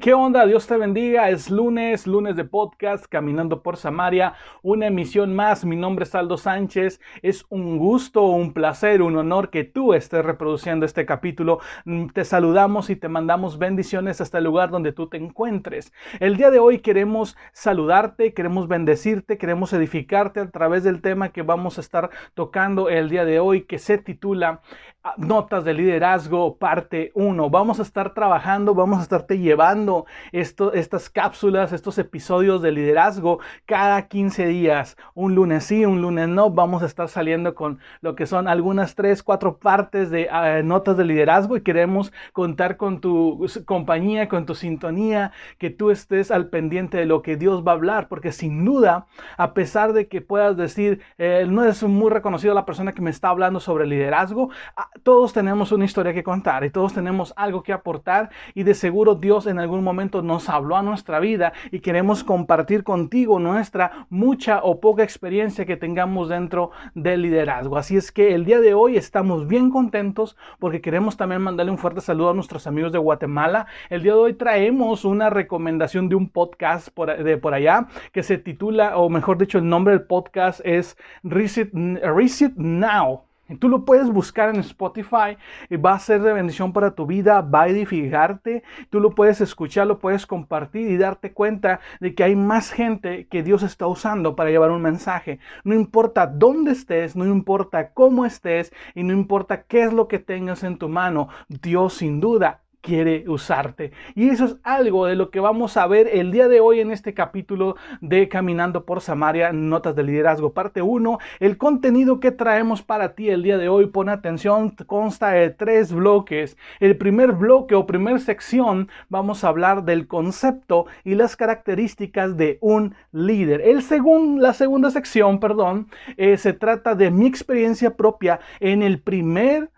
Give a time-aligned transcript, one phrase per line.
[0.00, 0.46] ¿Qué onda?
[0.46, 1.28] Dios te bendiga.
[1.28, 5.64] Es lunes, lunes de podcast, Caminando por Samaria, una emisión más.
[5.64, 7.00] Mi nombre es Aldo Sánchez.
[7.20, 11.60] Es un gusto, un placer, un honor que tú estés reproduciendo este capítulo.
[11.84, 15.92] Mm, te saludamos y te mandamos bendiciones hasta el lugar donde tú te encuentres.
[16.18, 21.42] El día de hoy queremos saludarte, queremos bendecirte, queremos edificarte a través del tema que
[21.42, 24.62] vamos a estar tocando el día de hoy, que se titula
[25.04, 27.50] ah, Notas de Liderazgo, parte 1.
[27.50, 29.89] Vamos a estar trabajando, vamos a estarte llevando
[30.32, 34.96] esto, estas cápsulas, estos episodios de liderazgo cada 15 días.
[35.14, 36.50] Un lunes sí, un lunes no.
[36.50, 40.96] Vamos a estar saliendo con lo que son algunas 3, 4 partes de ah, notas
[40.96, 46.48] de liderazgo y queremos contar con tu compañía, con tu sintonía, que tú estés al
[46.48, 50.20] pendiente de lo que Dios va a hablar, porque sin duda, a pesar de que
[50.20, 54.50] puedas decir, eh, no es muy reconocido la persona que me está hablando sobre liderazgo,
[54.76, 58.74] ah, todos tenemos una historia que contar y todos tenemos algo que aportar y de
[58.74, 64.06] seguro Dios en algún momento nos habló a nuestra vida y queremos compartir contigo nuestra
[64.10, 67.76] mucha o poca experiencia que tengamos dentro del liderazgo.
[67.76, 71.78] Así es que el día de hoy estamos bien contentos porque queremos también mandarle un
[71.78, 73.66] fuerte saludo a nuestros amigos de Guatemala.
[73.88, 78.22] El día de hoy traemos una recomendación de un podcast por, de por allá que
[78.22, 83.29] se titula, o mejor dicho, el nombre del podcast es Reset, Reset Now.
[83.58, 85.36] Tú lo puedes buscar en Spotify
[85.68, 88.62] y va a ser de bendición para tu vida, va a edificarte.
[88.90, 93.26] Tú lo puedes escuchar, lo puedes compartir y darte cuenta de que hay más gente
[93.26, 95.38] que Dios está usando para llevar un mensaje.
[95.64, 100.18] No importa dónde estés, no importa cómo estés y no importa qué es lo que
[100.18, 103.92] tengas en tu mano, Dios sin duda quiere usarte.
[104.14, 106.90] Y eso es algo de lo que vamos a ver el día de hoy en
[106.90, 111.18] este capítulo de Caminando por Samaria, Notas de Liderazgo, parte 1.
[111.40, 115.92] El contenido que traemos para ti el día de hoy, pon atención, consta de tres
[115.92, 116.56] bloques.
[116.80, 122.58] El primer bloque o primer sección vamos a hablar del concepto y las características de
[122.60, 123.60] un líder.
[123.60, 129.00] El segundo, la segunda sección, perdón, eh, se trata de mi experiencia propia en el
[129.00, 129.70] primer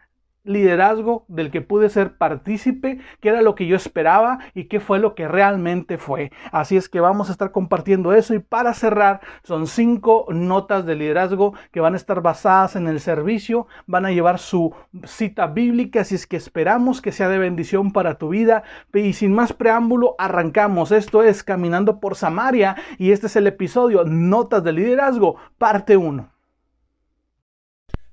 [0.44, 4.98] liderazgo del que pude ser partícipe, qué era lo que yo esperaba y qué fue
[4.98, 6.32] lo que realmente fue.
[6.50, 10.97] Así es que vamos a estar compartiendo eso y para cerrar son cinco notas de
[10.97, 16.00] liderazgo que van a estar basadas en el servicio, van a llevar su cita bíblica,
[16.00, 20.16] así es que esperamos que sea de bendición para tu vida y sin más preámbulo
[20.19, 20.92] arrancamos.
[20.92, 26.30] Esto es Caminando por Samaria y este es el episodio Notas de Liderazgo, parte 1.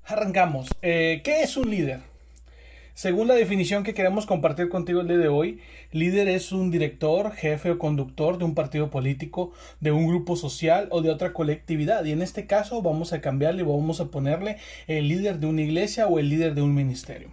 [0.06, 0.68] Arrancamos.
[0.82, 2.09] Eh, ¿Qué es un líder?
[3.00, 5.58] Según la definición que queremos compartir contigo el día de hoy,
[5.90, 10.86] líder es un director, jefe o conductor de un partido político, de un grupo social
[10.90, 12.04] o de otra colectividad.
[12.04, 15.62] Y en este caso vamos a cambiarle y vamos a ponerle el líder de una
[15.62, 17.30] iglesia o el líder de un ministerio.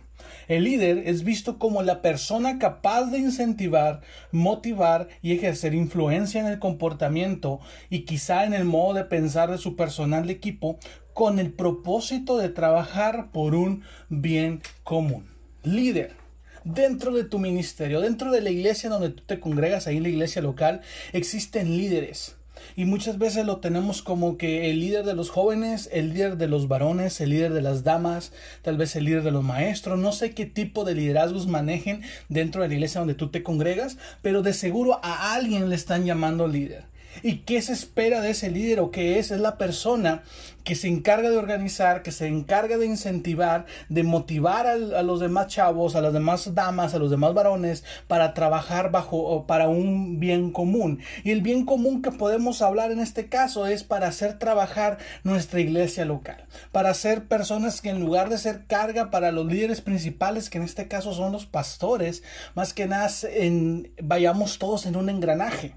[0.47, 3.99] El líder es visto como la persona capaz de incentivar,
[4.31, 9.57] motivar y ejercer influencia en el comportamiento y quizá en el modo de pensar de
[9.57, 10.79] su personal de equipo
[11.13, 16.15] con el propósito de trabajar por un bien común líder
[16.63, 20.09] dentro de tu ministerio, dentro de la iglesia donde tú te congregas, ahí en la
[20.09, 20.81] iglesia local,
[21.13, 22.35] existen líderes.
[22.75, 26.47] Y muchas veces lo tenemos como que el líder de los jóvenes, el líder de
[26.47, 30.11] los varones, el líder de las damas, tal vez el líder de los maestros, no
[30.11, 34.41] sé qué tipo de liderazgos manejen dentro de la iglesia donde tú te congregas, pero
[34.41, 36.85] de seguro a alguien le están llamando líder.
[37.23, 39.31] ¿Y qué se espera de ese líder o qué es?
[39.31, 40.23] Es la persona
[40.67, 45.47] que se encarga de organizar, que se encarga de incentivar, de motivar a, los demás
[45.47, 50.51] chavos, a las demás damas, a los demás varones para trabajar bajo para un bien
[50.51, 50.99] común.
[51.23, 55.61] Y el bien común que podemos hablar en este caso es para hacer trabajar nuestra
[55.61, 60.49] iglesia local, para ser personas que en lugar de ser carga para los líderes principales,
[60.49, 62.23] que en este caso son los pastores,
[62.55, 65.75] más que nada en, vayamos todos en un engranaje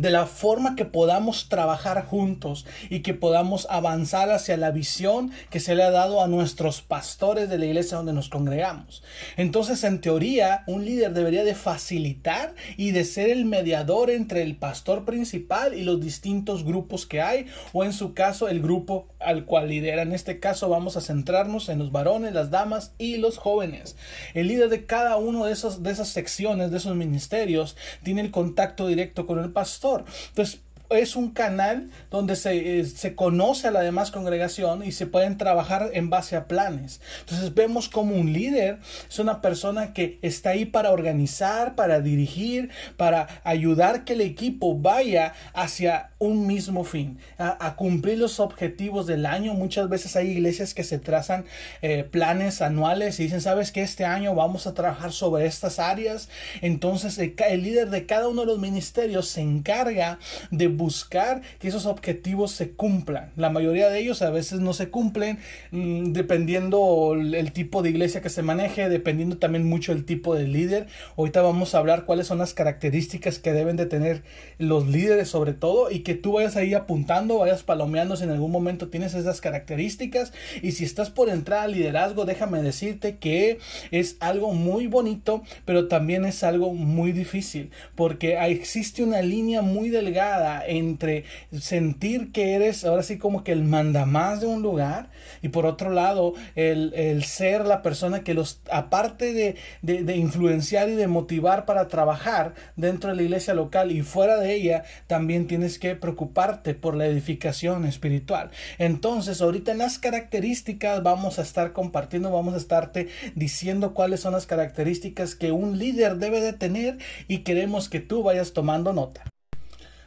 [0.00, 5.60] de la forma que podamos trabajar juntos y que podamos avanzar hacia la visión que
[5.60, 9.02] se le ha dado a nuestros pastores de la iglesia donde nos congregamos.
[9.36, 14.56] Entonces, en teoría, un líder debería de facilitar y de ser el mediador entre el
[14.56, 19.44] pastor principal y los distintos grupos que hay, o en su caso, el grupo al
[19.44, 20.02] cual lidera.
[20.02, 23.96] En este caso, vamos a centrarnos en los varones, las damas y los jóvenes.
[24.34, 28.30] El líder de cada uno de, esos, de esas secciones, de esos ministerios, tiene el
[28.30, 30.60] contacto directo con el pastor entonces,
[30.90, 35.36] es un canal donde se, eh, se, conoce a la demás congregación y se pueden
[35.36, 37.00] trabajar en base a planes.
[37.20, 42.70] Entonces vemos como un líder es una persona que está ahí para organizar, para dirigir,
[42.96, 49.26] para ayudar que el equipo vaya hacia un mismo fin, a, cumplir los objetivos del
[49.26, 49.54] año.
[49.54, 51.44] Muchas veces hay iglesias que se trazan
[51.82, 56.28] eh, planes anuales y dicen, sabes que este año vamos a trabajar sobre estas áreas.
[56.60, 60.18] Entonces el, el líder de cada uno de los ministerios se encarga
[60.50, 63.32] de buscar que esos objetivos se cumplan.
[63.36, 65.38] La mayoría de ellos a veces no se cumplen
[65.72, 70.48] mm, dependiendo el, tipo de iglesia que se maneje, dependiendo también mucho el tipo de
[70.48, 70.86] líder.
[71.18, 74.22] Ahorita vamos a hablar cuáles son las características que deben de tener
[74.58, 78.52] los líderes sobre todo y que tú vayas ahí apuntando, vayas palomeando si en algún
[78.52, 80.32] momento tienes esas características
[80.62, 83.58] y si estás por entrar al liderazgo, déjame decirte que
[83.90, 89.88] es algo muy bonito, pero también es algo muy difícil porque existe una línea muy
[89.88, 91.24] delgada entre
[91.58, 95.10] sentir que eres ahora sí como que el mandamás de un lugar
[95.42, 100.88] y por otro lado el, el ser la persona que los aparte de, de, influenciar
[100.88, 105.46] y de motivar para trabajar dentro de la iglesia local y fuera de ella también
[105.46, 108.50] tienes que preocuparte por la edificación espiritual.
[108.78, 114.32] Entonces ahorita en las características vamos a estar compartiendo vamos a estarte diciendo cuáles son
[114.32, 119.24] las características que un líder debe de tener y queremos que tú vayas tomando nota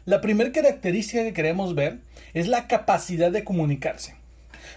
[0.05, 1.99] la primera característica que queremos ver
[2.33, 4.15] es la capacidad de comunicarse.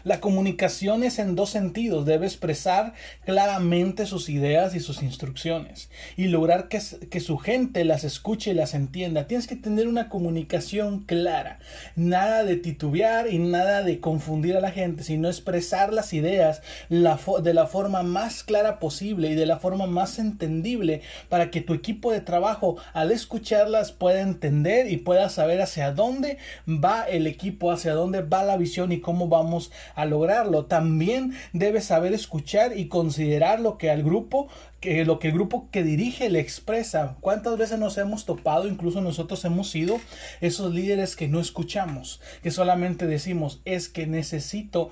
[0.03, 2.07] La comunicación es en dos sentidos.
[2.07, 2.95] Debe expresar
[3.25, 6.81] claramente sus ideas y sus instrucciones y lograr que,
[7.21, 9.27] su gente las escuche y las entienda.
[9.27, 11.59] Tienes que tener una comunicación clara.
[11.97, 17.55] Nada de titubear y nada de confundir a la gente, sino expresar las ideas de
[17.55, 22.13] la forma más clara posible y de la forma más entendible para que tu equipo
[22.13, 26.39] de trabajo al escucharlas pueda entender y pueda saber hacia dónde
[26.69, 30.67] va el equipo, hacia dónde va la visión y cómo vamos a lograrlo.
[30.67, 34.49] También debe saber escuchar y considerar lo que al grupo
[34.81, 37.17] que lo que el grupo que dirige le expresa.
[37.21, 39.99] ¿Cuántas veces nos hemos topado, incluso nosotros hemos sido
[40.43, 44.91] esos líderes que no escuchamos, que solamente decimos es que necesito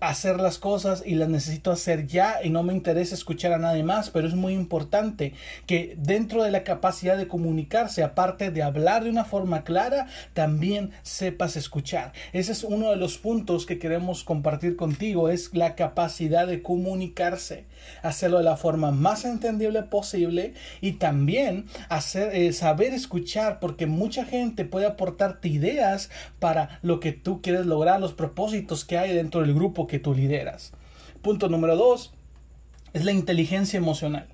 [0.00, 3.82] hacer las cosas y las necesito hacer ya y no me interesa escuchar a nadie
[3.82, 5.34] más, pero es muy importante
[5.66, 10.90] que dentro de la capacidad de comunicarse, aparte de hablar de una forma clara, también
[11.02, 12.12] sepas escuchar.
[12.32, 17.64] Ese es uno de los puntos que queremos compartir contigo, es la capacidad de comunicarse,
[18.02, 24.24] hacerlo de la forma más entendible posible y también hacer eh, saber escuchar porque mucha
[24.24, 29.40] gente puede aportarte ideas para lo que tú quieres lograr, los propósitos que hay dentro
[29.40, 30.72] del grupo que tú lideras.
[31.22, 32.14] Punto número dos
[32.92, 34.28] es la inteligencia emocional.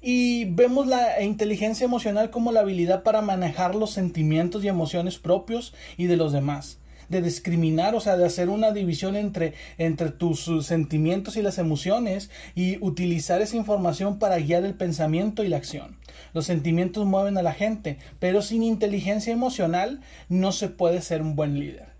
[0.00, 5.74] Y vemos la inteligencia emocional como la habilidad para manejar los sentimientos y emociones propios
[5.96, 6.78] y de los demás
[7.08, 12.30] de discriminar, o sea, de hacer una división entre, entre tus sentimientos y las emociones
[12.54, 15.96] y utilizar esa información para guiar el pensamiento y la acción.
[16.34, 21.36] Los sentimientos mueven a la gente, pero sin inteligencia emocional no se puede ser un
[21.36, 21.95] buen líder.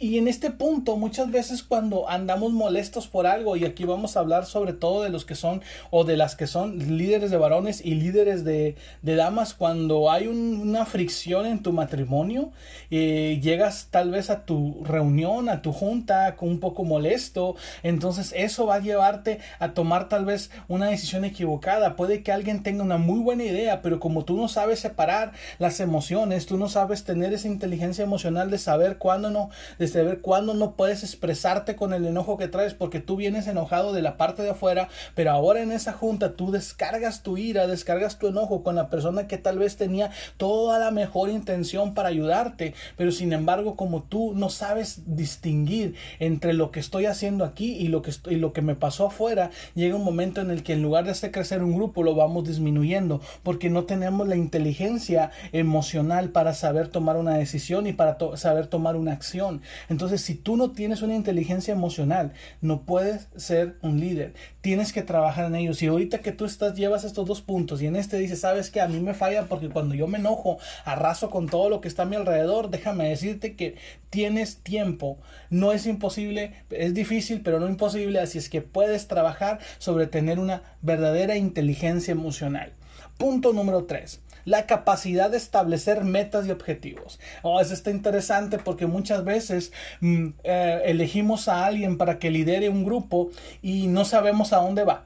[0.00, 4.20] Y en este punto, muchas veces cuando andamos molestos por algo, y aquí vamos a
[4.20, 5.60] hablar sobre todo de los que son
[5.90, 10.86] o de las que son líderes de varones y líderes de, damas, cuando hay una
[10.86, 12.52] fricción en tu matrimonio,
[12.92, 18.66] eh, llegas tal vez a tu reunión, a tu junta, un poco molesto, entonces eso
[18.66, 21.96] va a llevarte a tomar tal vez una decisión equivocada.
[21.96, 25.80] Puede que alguien tenga una muy buena idea, pero como tú no sabes separar las
[25.80, 29.50] emociones, tú no sabes tener esa inteligencia emocional de saber cuándo no,
[29.94, 34.02] ver cuándo no puedes expresarte con el enojo que traes porque tú vienes enojado de
[34.02, 38.28] la parte de afuera, pero ahora en esa junta tú descargas tu ira, descargas tu
[38.28, 43.12] enojo con la persona que tal vez tenía toda la mejor intención para ayudarte, pero
[43.12, 48.02] sin embargo como tú no sabes distinguir entre lo que estoy haciendo aquí y lo
[48.02, 51.04] que, estoy, lo que me pasó afuera, llega un momento en el que en lugar
[51.04, 56.54] de hacer crecer un grupo lo vamos disminuyendo porque no tenemos la inteligencia emocional para
[56.54, 59.62] saber tomar una decisión y para saber tomar una acción.
[59.88, 64.34] Entonces, si tú no tienes una inteligencia emocional, no puedes ser un líder.
[64.60, 65.82] Tienes que trabajar en ellos.
[65.82, 68.80] Y ahorita que tú estás, llevas estos dos puntos y en este dices, sabes que
[68.80, 72.02] a mí me falla porque cuando yo me enojo, arraso con todo lo que está
[72.02, 73.76] a mi alrededor, déjame decirte que
[74.10, 75.18] tienes tiempo.
[75.50, 78.20] No es imposible, es difícil, pero no imposible.
[78.20, 82.72] Así es que puedes trabajar sobre tener una verdadera inteligencia emocional.
[83.16, 87.20] Punto número tres la capacidad de establecer metas y objetivos.
[87.42, 92.68] Oh, eso está interesante porque muchas veces mm, eh, elegimos a alguien para que lidere
[92.68, 93.30] un grupo
[93.62, 95.04] y no sabemos a dónde va.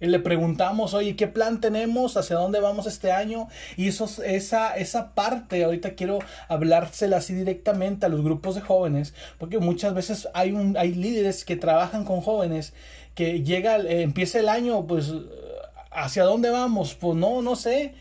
[0.00, 2.16] Y le preguntamos, oye, ¿qué plan tenemos?
[2.16, 3.48] ¿Hacia dónde vamos este año?
[3.76, 9.12] Y eso, esa, esa parte, ahorita quiero hablársela así directamente a los grupos de jóvenes,
[9.38, 12.72] porque muchas veces hay, un, hay líderes que trabajan con jóvenes
[13.14, 15.12] que llega, eh, empieza el año, pues,
[15.90, 16.94] ¿hacia dónde vamos?
[16.94, 17.94] Pues no, no sé.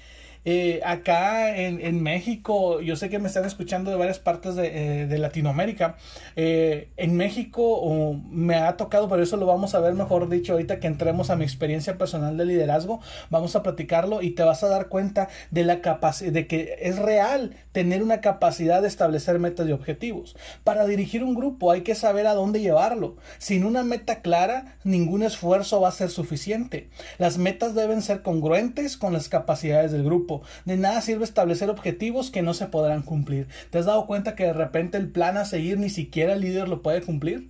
[0.46, 5.18] Eh, acá en, México, yo sé que me están escuchando de varias partes de, eh,
[5.18, 5.98] Latinoamérica.
[6.36, 10.80] Eh, en México me ha tocado, pero eso lo vamos a ver mejor dicho ahorita
[10.80, 13.02] que entremos a mi experiencia personal de liderazgo.
[13.30, 16.98] Vamos a platicarlo y te vas a dar cuenta de la capacidad, de que es
[16.98, 20.36] real tener una capacidad de establecer metas y objetivos.
[20.64, 23.18] Para dirigir un grupo hay que saber a dónde llevarlo.
[23.38, 26.90] Sin una meta clara, ningún esfuerzo va a ser suficiente.
[27.18, 30.29] Las metas deben ser congruentes con las capacidades del grupo.
[30.66, 33.48] De nada sirve establecer objetivos que no se podrán cumplir.
[33.70, 36.70] ¿Te has dado cuenta que de repente el plan a seguir ni siquiera el líder
[36.70, 37.50] lo puede cumplir?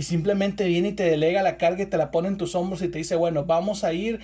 [0.00, 2.80] y simplemente viene y te delega la carga y te la pone en tus hombros
[2.80, 4.20] y te dice, bueno, vamos a ir,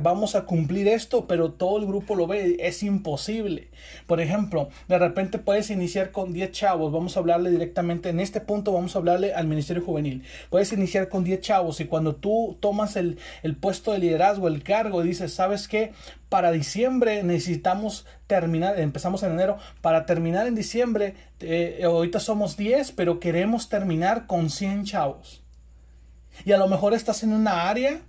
[0.00, 3.68] vamos a cumplir esto, pero todo el grupo lo ve, es imposible.
[4.08, 8.40] Por ejemplo, de repente puedes iniciar con 10 chavos, vamos a hablarle directamente, en este
[8.40, 10.24] punto vamos a hablarle al Ministerio Juvenil.
[10.50, 14.64] Puedes iniciar con 10 chavos y cuando tú tomas el, el puesto de liderazgo, el
[14.64, 15.92] cargo, dices, ¿sabes qué?
[16.28, 22.92] Para diciembre necesitamos terminar, empezamos en enero, para terminar en diciembre, eh, ahorita somos 10,
[22.92, 25.42] pero queremos terminar con 100 chavos.
[26.44, 28.00] Y a lo mejor estás en una área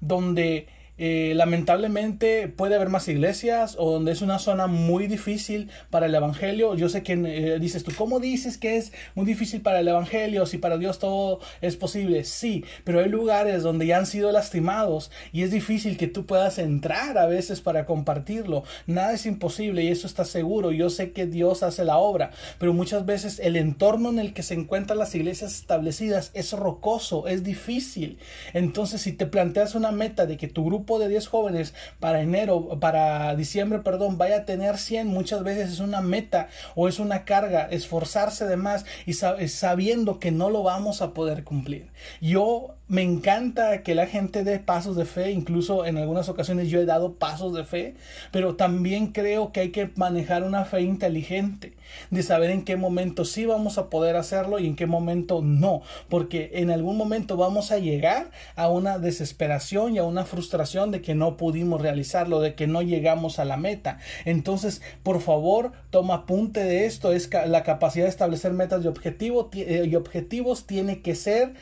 [0.00, 0.68] donde
[0.98, 6.14] eh, lamentablemente puede haber más iglesias o donde es una zona muy difícil para el
[6.14, 6.74] evangelio.
[6.74, 10.46] Yo sé que eh, dices tú, ¿cómo dices que es muy difícil para el evangelio
[10.46, 12.24] si para Dios todo es posible?
[12.24, 16.58] Sí, pero hay lugares donde ya han sido lastimados y es difícil que tú puedas
[16.58, 18.64] entrar a veces para compartirlo.
[18.86, 20.72] Nada es imposible y eso está seguro.
[20.72, 24.42] Yo sé que Dios hace la obra, pero muchas veces el entorno en el que
[24.42, 28.18] se encuentran las iglesias establecidas es rocoso, es difícil.
[28.54, 32.78] Entonces, si te planteas una meta de que tu grupo de 10 jóvenes para enero,
[32.80, 37.24] para diciembre, perdón, vaya a tener 100, muchas veces es una meta o es una
[37.24, 41.90] carga, esforzarse de más y sabiendo que no lo vamos a poder cumplir.
[42.20, 46.80] Yo me encanta que la gente dé pasos de fe, incluso en algunas ocasiones yo
[46.80, 47.94] he dado pasos de fe,
[48.30, 51.72] pero también creo que hay que manejar una fe inteligente,
[52.10, 55.82] de saber en qué momento sí vamos a poder hacerlo y en qué momento no,
[56.08, 61.02] porque en algún momento vamos a llegar a una desesperación y a una frustración de
[61.02, 63.98] que no pudimos realizarlo, de que no llegamos a la meta.
[64.24, 69.86] Entonces, por favor, toma apunte de esto, es la capacidad de establecer metas y, eh,
[69.86, 71.54] y objetivos tiene que ser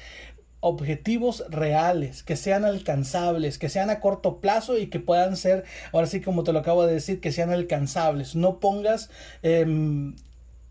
[0.64, 6.06] objetivos reales, que sean alcanzables, que sean a corto plazo y que puedan ser, ahora
[6.06, 8.34] sí como te lo acabo de decir, que sean alcanzables.
[8.34, 9.10] No pongas
[9.42, 10.16] em,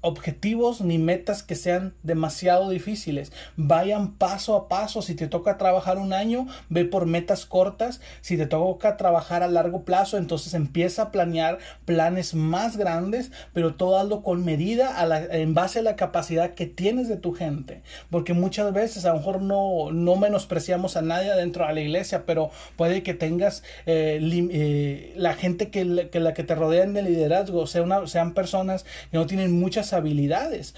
[0.03, 3.31] objetivos ni metas que sean demasiado difíciles.
[3.55, 5.01] Vayan paso a paso.
[5.01, 8.01] Si te toca trabajar un año, ve por metas cortas.
[8.21, 13.75] Si te toca trabajar a largo plazo, entonces empieza a planear planes más grandes, pero
[13.75, 14.93] todo hazlo con medida
[15.31, 17.81] en base a la capacidad que tienes de tu gente.
[18.09, 22.25] Porque muchas veces a lo mejor no, no menospreciamos a nadie dentro de la iglesia,
[22.25, 27.67] pero puede que tengas eh, eh, la gente que, la que te rodean de liderazgo,
[27.67, 30.75] sea una, sean personas que no tienen muchas habilidades,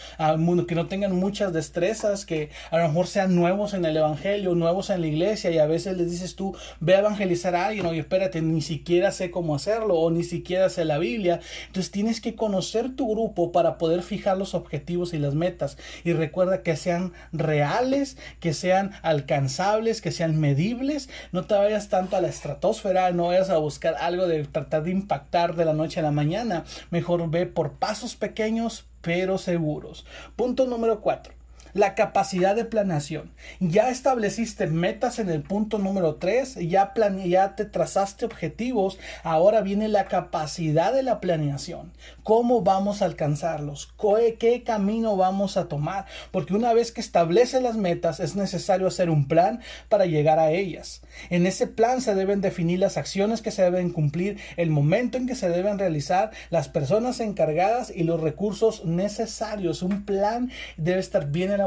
[0.68, 4.90] que no tengan muchas destrezas, que a lo mejor sean nuevos en el Evangelio, nuevos
[4.90, 8.00] en la iglesia y a veces les dices tú, ve a evangelizar a alguien, oye,
[8.00, 11.40] espérate, ni siquiera sé cómo hacerlo o ni siquiera sé la Biblia.
[11.68, 15.78] Entonces tienes que conocer tu grupo para poder fijar los objetivos y las metas.
[16.04, 21.10] Y recuerda que sean reales, que sean alcanzables, que sean medibles.
[21.32, 24.92] No te vayas tanto a la estratosfera, no vayas a buscar algo de tratar de
[24.92, 26.66] impactar de la noche a la mañana.
[26.92, 30.04] Mejor ve por pasos pequeños, pero seguros.
[30.36, 31.35] Punto número 4
[31.76, 33.32] la capacidad de planeación.
[33.60, 36.94] Ya estableciste metas en el punto número 3, ya,
[37.26, 41.92] ya te trazaste objetivos, ahora viene la capacidad de la planeación.
[42.24, 43.94] ¿Cómo vamos a alcanzarlos?
[44.40, 46.06] ¿Qué, camino vamos a tomar?
[46.32, 50.52] Porque una vez que estableces las metas es necesario hacer un plan para llegar a
[50.52, 51.02] ellas.
[51.30, 55.28] En ese plan se deben definir las acciones que se deben cumplir, el momento en
[55.28, 59.84] que se deben realizar, las personas encargadas y los recursos necesarios.
[59.84, 61.65] Un plan debe estar bien elaborado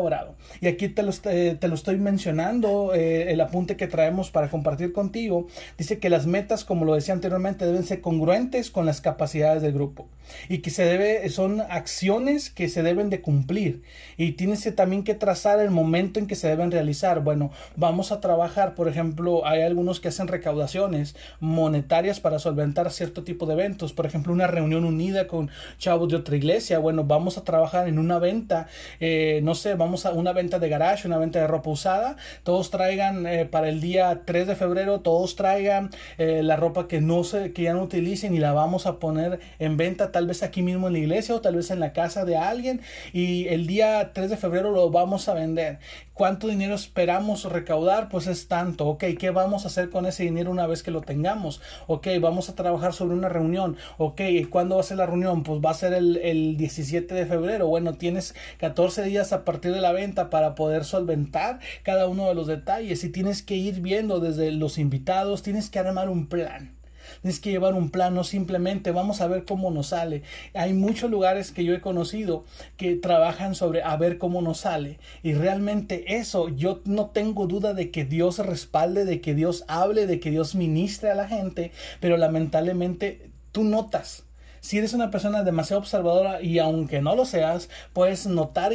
[0.61, 4.49] y aquí te lo, eh, te lo estoy mencionando, eh, el apunte que traemos para
[4.49, 5.47] compartir contigo.
[5.77, 9.73] Dice que las metas, como lo decía anteriormente, deben ser congruentes con las capacidades del
[9.73, 10.09] grupo.
[10.49, 13.83] Y que se debe, son acciones que se deben de cumplir.
[14.17, 17.21] Y tienes también que trazar el momento en que se deben realizar.
[17.21, 23.25] Bueno, vamos a trabajar, por ejemplo, hay algunos que hacen recaudaciones monetarias para solventar cierto
[23.25, 23.93] tipo de eventos.
[23.93, 26.79] Por ejemplo, una reunión unida con chavos de otra iglesia.
[26.79, 28.67] Bueno, vamos a trabajar en una venta,
[29.01, 32.17] eh, no sé, vamos vamos a una venta de garage, una venta de ropa usada,
[32.43, 37.01] todos traigan eh, para el día 3 de febrero, todos traigan eh, la ropa que
[37.01, 40.43] no se, que ya no utilicen y la vamos a poner en venta tal vez
[40.43, 42.83] aquí mismo en la iglesia o tal vez en la casa de alguien
[43.15, 45.79] y el día 3 de febrero lo vamos a vender.
[46.19, 48.09] ¿Cuánto dinero esperamos recaudar?
[48.09, 48.89] Pues es tanto.
[48.89, 51.61] Ok, ¿qué vamos a hacer con ese dinero una vez que lo tengamos?
[51.87, 53.77] Ok, vamos a trabajar sobre una reunión.
[53.99, 55.45] Ok, ¿cuándo va a ser la reunión?
[55.45, 57.69] Pues va a ser el, el 17 de febrero.
[57.69, 62.35] Bueno, tienes 14 días a partir de la venta para poder solventar cada uno de
[62.35, 66.78] los detalles y tienes que ir viendo desde los invitados, tienes que armar un plan.
[67.23, 70.23] Tienes que llevar un plan, no simplemente vamos a ver cómo nos sale.
[70.55, 72.45] Hay muchos lugares que yo he conocido
[72.77, 74.99] que trabajan sobre a ver cómo nos sale.
[75.23, 80.07] Y realmente eso, yo no tengo duda de que Dios respalde, de que Dios hable,
[80.07, 84.28] de que Dios ministre a la gente, pero lamentablemente tú notas
[84.69, 88.71] si eres una persona demasiado observadora y aunque no lo seas, puedes notar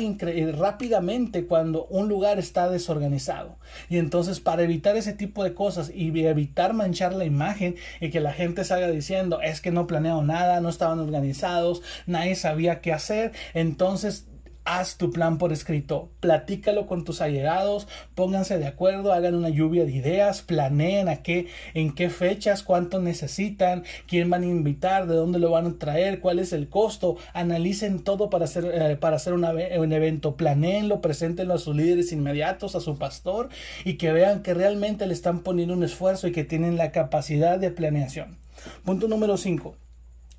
[0.58, 3.60] rápidamente cuando un lugar está desorganizado.
[3.90, 8.22] Y entonces para evitar ese tipo de cosas y evitar manchar la imagen y que
[8.22, 12.92] la gente salga diciendo es que no planeado nada, no estaban organizados, nadie sabía qué
[12.92, 14.26] hacer, entonces
[14.66, 19.84] Haz tu plan por escrito, platícalo con tus allegados, pónganse de acuerdo, hagan una lluvia
[19.84, 25.16] de ideas, planeen a qué, en qué fechas, cuánto necesitan, quién van a invitar, de
[25.16, 29.18] dónde lo van a traer, cuál es el costo, analicen todo para hacer, eh, para
[29.18, 33.50] hacer un evento, planeenlo, preséntenlo a sus líderes inmediatos, a su pastor
[33.84, 37.60] y que vean que realmente le están poniendo un esfuerzo y que tienen la capacidad
[37.60, 38.38] de planeación.
[38.86, 39.76] Punto número 5.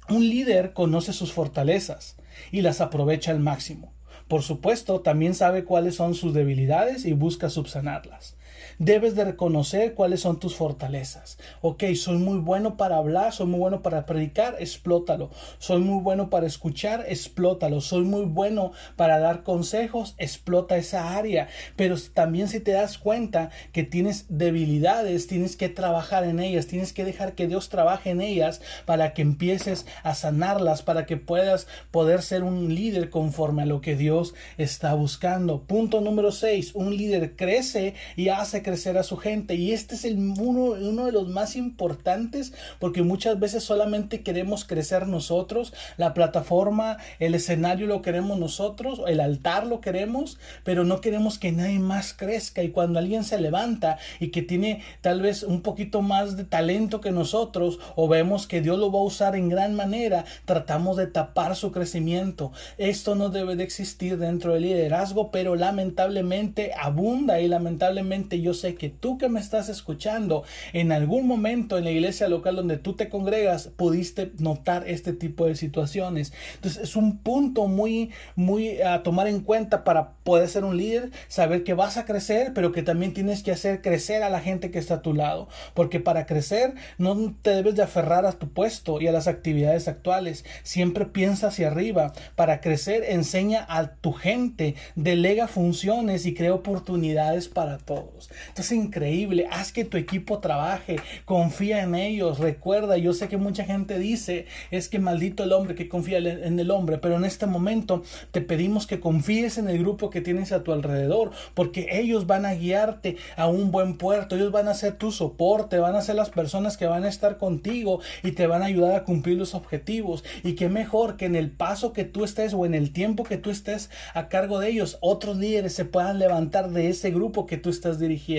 [0.08, 2.16] Un líder conoce sus fortalezas
[2.50, 3.93] y las aprovecha al máximo.
[4.28, 8.33] Por supuesto, también sabe cuáles son sus debilidades y busca subsanarlas.
[8.78, 11.38] Debes de reconocer cuáles son tus fortalezas.
[11.60, 15.30] Ok, soy muy bueno para hablar, soy muy bueno para predicar, explótalo.
[15.58, 17.80] Soy muy bueno para escuchar, explótalo.
[17.80, 21.48] Soy muy bueno para dar consejos, explota esa área.
[21.76, 26.92] Pero también si te das cuenta que tienes debilidades, tienes que trabajar en ellas, tienes
[26.92, 31.68] que dejar que Dios trabaje en ellas para que empieces a sanarlas, para que puedas
[31.92, 35.62] poder ser un líder conforme a lo que Dios está buscando.
[35.62, 36.72] Punto número 6.
[36.74, 39.54] Un líder crece y hace crecer a su gente.
[39.54, 44.64] Y este es el uno, uno de los más importantes porque muchas veces solamente queremos
[44.64, 51.00] crecer nosotros, la plataforma, el escenario lo queremos nosotros, el altar lo queremos, pero no
[51.00, 52.62] queremos que nadie más crezca.
[52.62, 57.00] Y cuando alguien se levanta y que tiene tal vez un poquito más de talento
[57.00, 61.06] que nosotros o vemos que Dios lo va a usar en gran manera, tratamos de
[61.06, 62.52] tapar su crecimiento.
[62.78, 68.74] Esto no debe de existir dentro del liderazgo, pero lamentablemente abunda y lamentablemente yo sé
[68.74, 72.94] que tú que me estás escuchando, en algún momento en la iglesia local donde tú
[72.94, 76.32] te congregas, pudiste notar este tipo de situaciones.
[76.54, 81.10] Entonces es un punto muy, muy a tomar en cuenta para poder ser un líder,
[81.28, 84.70] saber que vas a crecer, pero que también tienes que hacer crecer a la gente
[84.70, 85.48] que está a tu lado.
[85.74, 89.88] Porque para crecer no te debes de aferrar a tu puesto y a las actividades
[89.88, 90.44] actuales.
[90.62, 92.12] Siempre piensa hacia arriba.
[92.36, 98.30] Para crecer enseña a tu gente, delega funciones y crea oportunidades para todos.
[98.48, 99.48] Esto es increíble.
[99.50, 100.96] Haz que tu equipo trabaje.
[101.24, 102.38] Confía en ellos.
[102.38, 106.58] Recuerda, yo sé que mucha gente dice, es que maldito el hombre que confía en
[106.58, 106.98] el hombre.
[106.98, 110.72] Pero en este momento te pedimos que confíes en el grupo que tienes a tu
[110.72, 111.30] alrededor.
[111.54, 114.36] Porque ellos van a guiarte a un buen puerto.
[114.36, 115.78] Ellos van a ser tu soporte.
[115.78, 118.94] Van a ser las personas que van a estar contigo y te van a ayudar
[118.94, 120.24] a cumplir los objetivos.
[120.42, 123.38] Y qué mejor que en el paso que tú estés o en el tiempo que
[123.38, 127.56] tú estés a cargo de ellos, otros líderes se puedan levantar de ese grupo que
[127.56, 128.33] tú estás dirigiendo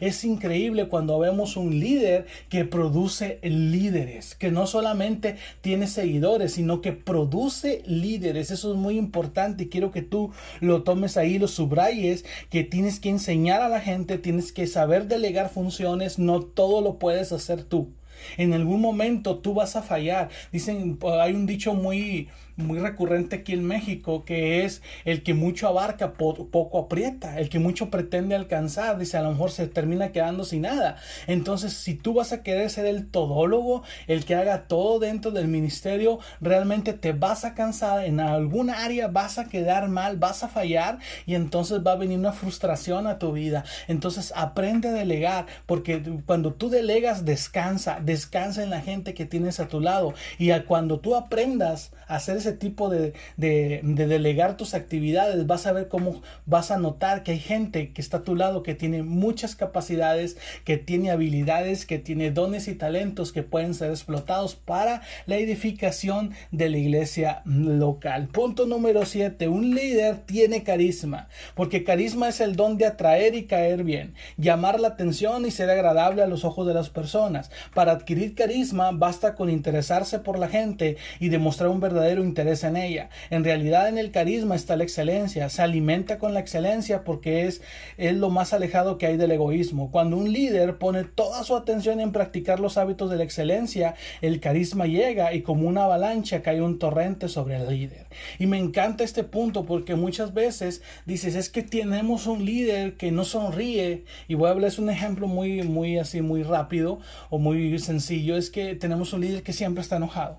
[0.00, 6.80] es increíble cuando vemos un líder que produce líderes, que no solamente tiene seguidores, sino
[6.80, 8.50] que produce líderes.
[8.50, 13.00] Eso es muy importante y quiero que tú lo tomes ahí, lo subrayes, que tienes
[13.00, 17.62] que enseñar a la gente, tienes que saber delegar funciones, no todo lo puedes hacer
[17.62, 17.90] tú.
[18.36, 20.30] En algún momento tú vas a fallar.
[20.52, 25.68] Dicen, hay un dicho muy muy recurrente aquí en México, que es el que mucho
[25.68, 30.44] abarca, poco aprieta, el que mucho pretende alcanzar, dice, a lo mejor se termina quedando
[30.44, 30.96] sin nada.
[31.26, 35.48] Entonces, si tú vas a querer ser el todólogo, el que haga todo dentro del
[35.48, 40.48] ministerio, realmente te vas a cansar, en alguna área vas a quedar mal, vas a
[40.48, 43.64] fallar y entonces va a venir una frustración a tu vida.
[43.86, 49.60] Entonces, aprende a delegar, porque cuando tú delegas, descansa, descansa en la gente que tienes
[49.60, 54.56] a tu lado y cuando tú aprendas a hacer ese tipo de, de, de, delegar
[54.56, 58.22] tus actividades, vas a ver cómo vas a notar que hay gente que está a
[58.22, 63.42] tu lado que tiene muchas capacidades, que tiene habilidades, que tiene dones y talentos que
[63.42, 68.28] pueden ser explotados para la edificación de la iglesia local.
[68.28, 69.48] Punto número 7.
[69.48, 74.80] Un líder tiene carisma, porque carisma es el don de atraer y caer bien, llamar
[74.80, 77.50] la atención y ser agradable a los ojos de las personas.
[77.74, 82.76] Para adquirir carisma basta con interesarse por la gente y demostrar un verdadero interés en
[82.76, 83.10] ella.
[83.30, 87.62] En realidad en el carisma está la excelencia, se alimenta con la excelencia porque es,
[87.96, 89.90] es lo más alejado que hay del egoísmo.
[89.90, 94.40] Cuando un líder pone toda su atención en practicar los hábitos de la excelencia, el
[94.40, 98.06] carisma llega y como una avalancha cae un torrente sobre el líder.
[98.38, 103.10] Y me encanta este punto porque muchas veces dices, es que tenemos un líder que
[103.10, 107.78] no sonríe y voy a hablarles un ejemplo muy muy así muy rápido o muy
[107.78, 110.38] sencillo, es que tenemos un líder que siempre está enojado,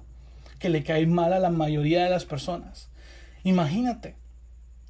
[0.59, 2.89] que le cae mal a la mayoría de las personas.
[3.43, 4.15] Imagínate,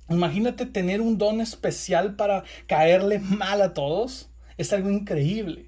[0.09, 4.29] imagínate tener un don especial para caerle mal a todos.
[4.57, 5.65] Es algo increíble.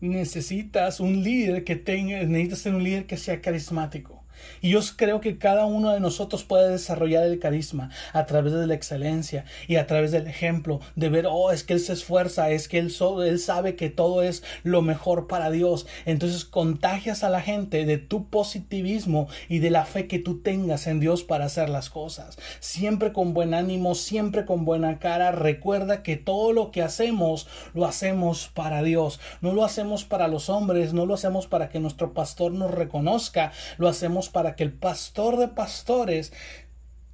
[0.00, 4.15] Necesitas un líder que tenga, necesitas ser un líder que sea carismático
[4.60, 8.66] y yo creo que cada uno de nosotros puede desarrollar el carisma a través de
[8.66, 12.50] la excelencia y a través del ejemplo, de ver, oh, es que Él se esfuerza,
[12.50, 12.92] es que Él,
[13.26, 15.86] él sabe que todo es lo mejor para Dios.
[16.04, 20.86] Entonces contagias a la gente de tu positivismo y de la fe que tú tengas
[20.86, 22.38] en Dios para hacer las cosas.
[22.60, 25.32] Siempre con buen ánimo, siempre con buena cara.
[25.32, 29.20] Recuerda que todo lo que hacemos lo hacemos para Dios.
[29.40, 33.52] No lo hacemos para los hombres, no lo hacemos para que nuestro pastor nos reconozca,
[33.78, 36.32] lo hacemos para que el pastor de pastores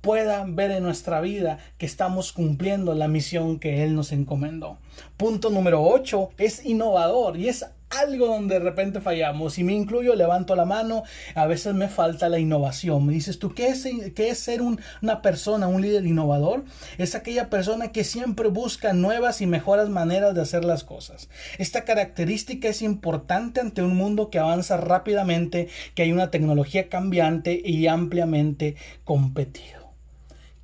[0.01, 4.79] pueda ver en nuestra vida que estamos cumpliendo la misión que Él nos encomendó.
[5.17, 7.65] Punto número 8 es innovador y es
[8.01, 9.59] algo donde de repente fallamos.
[9.59, 11.03] Y me incluyo, levanto la mano,
[11.35, 13.07] a veces me falta la innovación.
[13.07, 16.65] Me dices tú, ¿qué es, qué es ser una persona, un líder innovador?
[16.99, 21.29] Es aquella persona que siempre busca nuevas y mejores maneras de hacer las cosas.
[21.59, 27.61] Esta característica es importante ante un mundo que avanza rápidamente, que hay una tecnología cambiante
[27.65, 29.82] y ampliamente competido.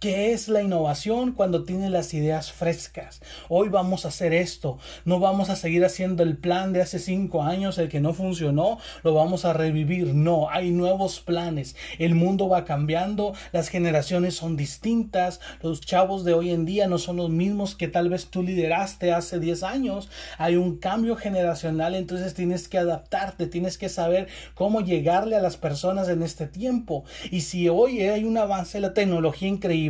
[0.00, 3.20] ¿Qué es la innovación cuando tiene las ideas frescas?
[3.48, 4.78] Hoy vamos a hacer esto.
[5.04, 8.78] No vamos a seguir haciendo el plan de hace cinco años, el que no funcionó,
[9.02, 10.14] lo vamos a revivir.
[10.14, 11.74] No, hay nuevos planes.
[11.98, 16.98] El mundo va cambiando, las generaciones son distintas, los chavos de hoy en día no
[16.98, 20.08] son los mismos que tal vez tú lideraste hace diez años.
[20.38, 25.56] Hay un cambio generacional, entonces tienes que adaptarte, tienes que saber cómo llegarle a las
[25.56, 27.02] personas en este tiempo.
[27.32, 29.87] Y si hoy hay un avance de la tecnología increíble,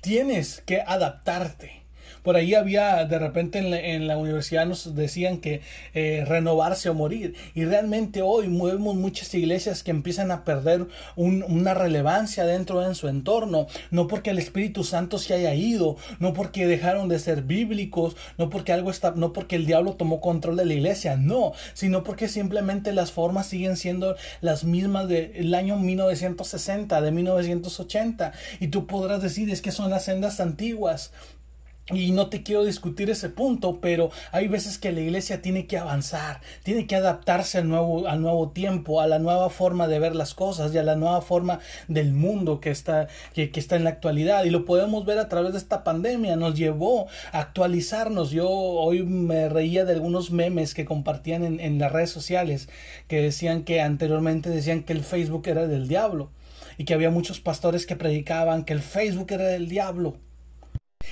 [0.00, 1.83] tienes que adaptarte.
[2.24, 5.60] Por ahí había, de repente en la, universidad nos decían que
[5.92, 7.34] eh, renovarse o morir.
[7.54, 13.08] Y realmente hoy vemos muchas iglesias que empiezan a perder una relevancia dentro de su
[13.08, 13.66] entorno.
[13.90, 18.48] No porque el Espíritu Santo se haya ido, no porque dejaron de ser bíblicos, no
[18.48, 22.28] porque algo está, no porque el diablo tomó control de la iglesia, no, sino porque
[22.28, 28.32] simplemente las formas siguen siendo las mismas del año 1960, de 1980.
[28.60, 31.12] Y tú podrás decir es que son las sendas antiguas.
[31.92, 35.76] Y no te quiero discutir ese punto, pero hay veces que la iglesia tiene que
[35.76, 40.16] avanzar, tiene que adaptarse al nuevo, al nuevo tiempo, a la nueva forma de ver
[40.16, 43.90] las cosas y a la nueva forma del mundo que está, que, está en la
[43.90, 44.44] actualidad.
[44.44, 48.30] Y lo podemos ver a través de esta pandemia, nos llevó a actualizarnos.
[48.30, 52.70] Yo hoy me reía de algunos memes que compartían en, en las redes sociales
[53.08, 56.30] que decían que anteriormente decían que el Facebook era del diablo
[56.78, 60.16] y que había muchos pastores que predicaban que el Facebook era del diablo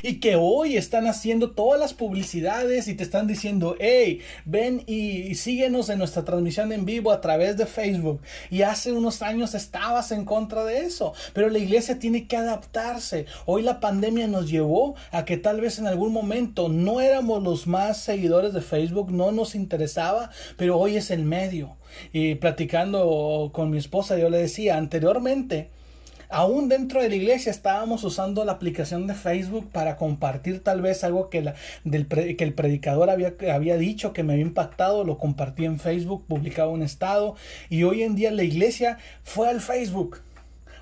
[0.02, 5.34] y que hoy están haciendo todas las publicidades y te están diciendo, hey, ven y,
[5.34, 8.20] síguenos en nuestra transmisión en vivo a través de Facebook.
[8.50, 13.26] Y hace unos años estabas en contra de eso, pero la iglesia tiene que adaptarse.
[13.46, 17.66] Hoy la pandemia nos llevó a que tal vez en algún momento no éramos los
[17.66, 21.76] más seguidores de Facebook, no nos interesaba, pero hoy es el medio.
[22.12, 25.70] Y platicando con mi esposa, yo le decía anteriormente,
[26.32, 31.04] aún dentro de la iglesia estábamos usando la aplicación de Facebook para compartir tal vez
[31.04, 31.52] algo que,
[31.84, 36.82] el predicador había, había dicho que me había impactado, lo compartí en Facebook, publicaba un
[36.82, 37.36] estado
[37.68, 40.20] y hoy en día la iglesia fue al Facebook.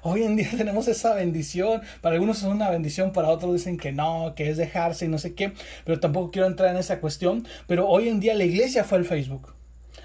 [0.03, 1.83] Hoy en día tenemos esa bendición.
[2.01, 5.19] Para algunos es una bendición, para otros dicen que no, que es dejarse y no
[5.19, 5.53] sé qué.
[5.85, 7.47] Pero tampoco quiero entrar en esa cuestión.
[7.67, 9.60] Pero hoy en día la iglesia fue al Facebook.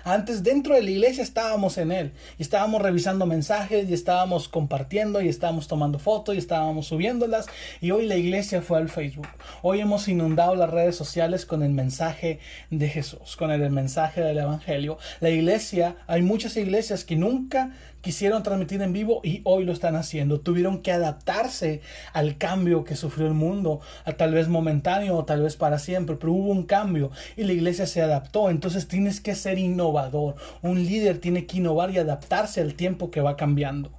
[0.08, 5.20] Antes dentro de la iglesia estábamos en él y estábamos revisando mensajes y estábamos compartiendo
[5.20, 7.48] y estábamos tomando fotos y estábamos subiéndolas
[7.82, 9.28] y hoy la iglesia fue al Facebook.
[9.64, 12.38] Hoy hemos inundado las redes sociales con el mensaje
[12.70, 15.00] de Jesús, con el mensaje del Evangelio.
[15.22, 17.72] La iglesia, hay muchas iglesias que nunca
[18.06, 20.40] quisieron transmitir en vivo y hoy lo están haciendo.
[20.40, 21.82] Tuvieron que adaptarse
[22.14, 26.16] al cambio que sufrió el mundo, a tal vez momentáneo o tal vez para siempre,
[26.16, 28.52] pero hubo un cambio y la iglesia se adaptó.
[28.52, 30.36] Entonces tienes que ser innovador.
[30.62, 33.90] Un líder tiene que innovar y adaptarse al tiempo que va cambiando.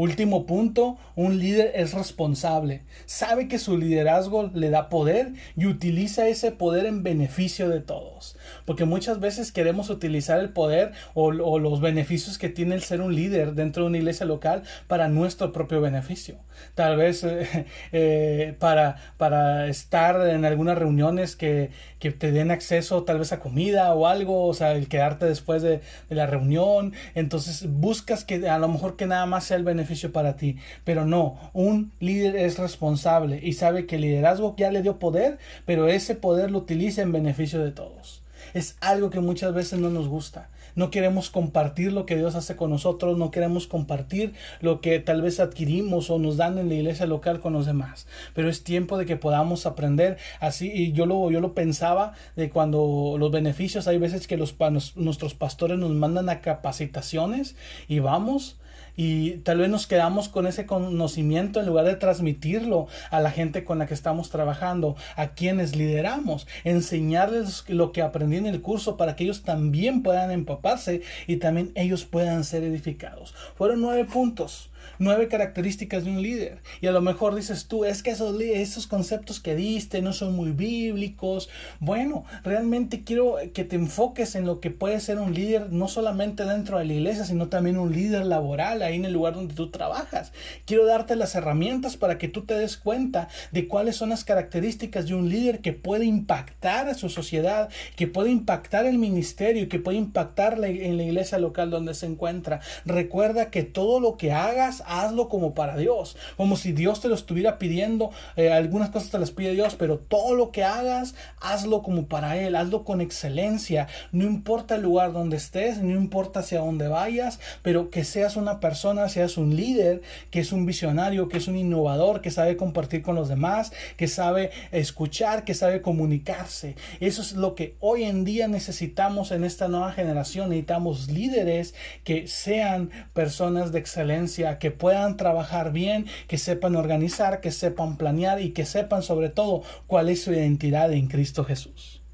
[0.00, 6.26] Último punto, un líder es responsable, sabe que su liderazgo le da poder y utiliza
[6.26, 8.34] ese poder en beneficio de todos.
[8.64, 13.14] Porque muchas veces queremos utilizar el poder o, los beneficios que tiene el ser un
[13.14, 16.36] líder dentro de una iglesia local para nuestro propio beneficio.
[16.74, 23.04] Tal vez eh, eh, para, para estar en algunas reuniones que, que, te den acceso
[23.04, 26.94] tal vez a comida o algo, o sea, el quedarte después de, de la reunión.
[27.14, 29.64] Entonces buscas que a lo mejor que nada más sea el
[30.12, 30.56] para ti.
[30.84, 35.38] Pero no, un líder es responsable y sabe que el liderazgo ya le dio poder,
[35.66, 38.22] pero ese poder lo utiliza en beneficio de todos.
[38.54, 40.48] Es algo que muchas veces no nos gusta.
[40.74, 45.22] No queremos compartir lo que Dios hace con nosotros, no queremos compartir lo que tal
[45.22, 48.06] vez adquirimos o nos dan en la iglesia local con los demás.
[48.34, 50.70] Pero es tiempo de que podamos aprender así.
[50.72, 54.54] Y yo lo, yo lo pensaba de cuando los beneficios, hay veces que los,
[54.96, 57.56] nuestros pastores nos mandan a capacitaciones
[57.88, 58.59] y vamos
[59.02, 63.64] y tal vez nos quedamos con ese conocimiento en lugar de transmitirlo a la gente
[63.64, 68.98] con la que estamos trabajando, a quienes lideramos, enseñarles lo que aprendí en el curso
[68.98, 73.32] para que ellos también puedan empaparse y también ellos puedan ser edificados.
[73.56, 76.58] Fueron nueve puntos nueve características de un líder.
[76.80, 80.34] Y a lo mejor dices tú, es que esos, esos conceptos que diste no son
[80.34, 81.48] muy bíblicos.
[81.78, 86.44] Bueno, realmente quiero que te enfoques en lo que puede ser un líder, no solamente
[86.44, 89.70] dentro de la iglesia, sino también un líder laboral ahí en el lugar donde tú
[89.70, 90.32] trabajas.
[90.64, 95.06] Quiero darte las herramientas para que tú te des cuenta de cuáles son las características
[95.06, 99.78] de un líder que puede impactar a su sociedad, que puede impactar el ministerio, que
[99.78, 102.60] puede impactar en la iglesia local donde se encuentra.
[102.84, 107.14] Recuerda que todo lo que hagas, hazlo como para Dios, como si Dios te lo
[107.14, 108.10] estuviera pidiendo.
[108.36, 112.36] Eh, algunas cosas te las pide Dios, pero todo lo que hagas, hazlo como para
[112.36, 113.88] Él, hazlo con excelencia.
[114.12, 118.60] No importa el lugar donde estés, no importa hacia dónde vayas, pero que seas una
[118.60, 123.02] persona, seas un líder, que es un visionario, que es un innovador, que sabe compartir
[123.02, 126.76] con los demás, que sabe escuchar, que sabe comunicarse.
[127.00, 130.50] Eso es lo que hoy en día necesitamos en esta nueva generación.
[130.50, 137.50] Necesitamos líderes que sean personas de excelencia, que puedan trabajar bien, que sepan organizar, que
[137.50, 142.04] sepan planear y que sepan sobre todo cuál es su identidad en Cristo Jesús.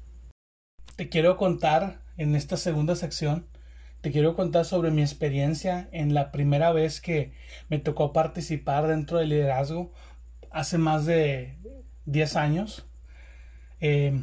[0.95, 3.45] Te quiero contar en esta segunda sección,
[4.01, 7.33] te quiero contar sobre mi experiencia en la primera vez que
[7.69, 9.91] me tocó participar dentro del liderazgo
[10.49, 11.57] hace más de
[12.05, 12.87] 10 años.
[13.79, 14.19] Eh,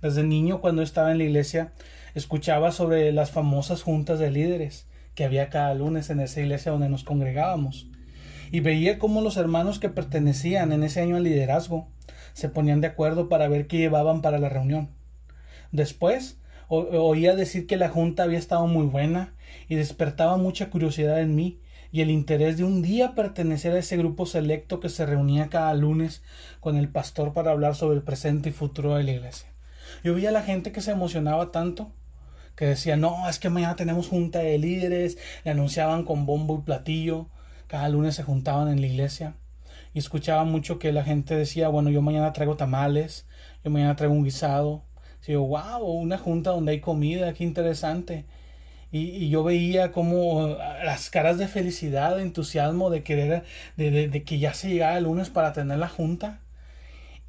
[0.00, 1.72] desde niño, cuando estaba en la iglesia,
[2.14, 4.89] escuchaba sobre las famosas juntas de líderes
[5.20, 7.86] que había cada lunes en esa iglesia donde nos congregábamos.
[8.50, 11.88] Y veía cómo los hermanos que pertenecían en ese año al liderazgo
[12.32, 14.88] se ponían de acuerdo para ver qué llevaban para la reunión.
[15.72, 19.34] Después oía decir que la junta había estado muy buena
[19.68, 21.60] y despertaba mucha curiosidad en mí
[21.92, 25.74] y el interés de un día pertenecer a ese grupo selecto que se reunía cada
[25.74, 26.22] lunes
[26.60, 29.50] con el pastor para hablar sobre el presente y futuro de la iglesia.
[30.02, 31.92] Yo veía a la gente que se emocionaba tanto
[32.60, 36.62] que decía, no, es que mañana tenemos junta de líderes, le anunciaban con bombo y
[36.66, 37.26] platillo,
[37.68, 39.34] cada lunes se juntaban en la iglesia
[39.94, 43.26] y escuchaba mucho que la gente decía, bueno, yo mañana traigo tamales,
[43.64, 44.84] yo mañana traigo un guisado.
[45.26, 48.26] Y yo, wow, una junta donde hay comida, qué interesante.
[48.92, 50.48] Y, yo veía como
[50.84, 53.44] las caras de felicidad, de entusiasmo, de querer,
[53.78, 56.40] de, de que ya se llegaba el lunes para tener la junta.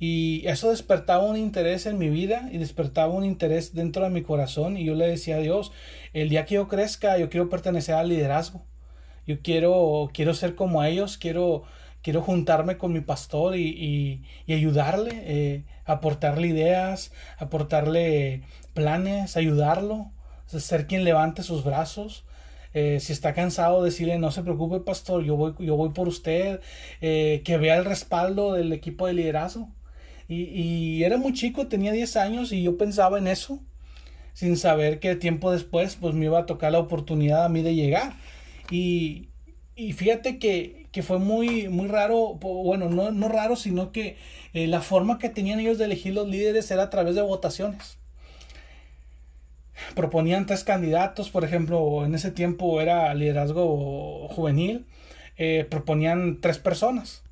[0.04, 4.24] Y eso despertaba un interés en mi vida y despertaba un interés dentro de mi
[4.24, 4.76] corazón.
[4.76, 5.72] Y yo le decía a Dios,
[6.12, 8.66] el día que yo crezca, yo quiero pertenecer al liderazgo.
[9.28, 11.66] Yo quiero, quiero ser como ellos, quiero,
[12.02, 18.42] quiero juntarme con mi pastor y, ayudarle, eh, aportarle ideas, aportarle
[18.74, 20.10] planes, ayudarlo,
[20.48, 22.26] ser quien levante sus brazos.
[22.74, 26.60] Eh, si está cansado, decirle no se preocupe, pastor, yo voy, yo voy por usted,
[27.02, 29.70] eh, que vea el respaldo del equipo de liderazgo.
[30.34, 33.60] Y, era muy chico, tenía 10 años y yo pensaba en eso,
[34.34, 37.76] sin saber que tiempo después pues me iba a tocar la oportunidad a mí de
[37.76, 38.14] llegar.
[38.70, 39.28] Y,
[39.76, 44.16] fíjate que, fue muy, muy raro, bueno, no, no raro, sino que
[44.54, 47.98] eh, la forma que tenían ellos de elegir los líderes era a través de votaciones.
[49.96, 54.86] proponían tres candidatos, por ejemplo, en ese tiempo era liderazgo juvenil,
[55.38, 57.24] eh, proponían tres personas.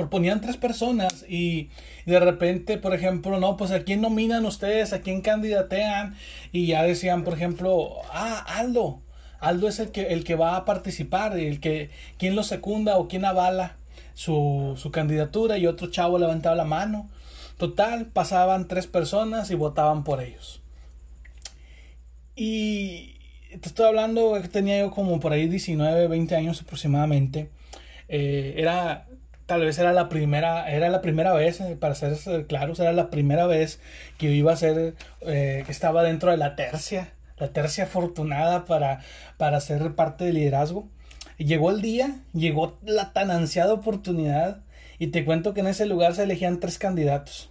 [0.00, 1.68] Proponían tres personas y
[2.06, 6.14] de repente, por ejemplo, no, pues a quién nominan ustedes, a quién candidatean
[6.52, 9.02] y ya decían, por ejemplo, ah, Aldo,
[9.40, 13.08] Aldo es el que, el que va a participar, el que, quién lo secunda o
[13.08, 13.76] quién avala
[14.14, 17.10] su, su candidatura y otro chavo levantaba la mano.
[17.58, 20.62] Total, pasaban tres personas y votaban por ellos.
[22.34, 23.18] Y
[23.50, 27.50] te estoy hablando, tenía yo como por ahí 19, 20 años aproximadamente.
[28.08, 29.09] Eh, era,
[29.50, 33.10] tal vez era la primera, era la primera vez, eh, para ser claros, era la
[33.10, 33.80] primera vez
[34.16, 39.00] que iba a ser, eh, que estaba dentro de la tercia, la tercia afortunada para,
[39.38, 40.88] para ser parte del liderazgo.
[41.36, 44.62] llegó el día, llegó la tan ansiada oportunidad
[45.00, 47.50] y te cuento que en ese lugar se elegían tres candidatos.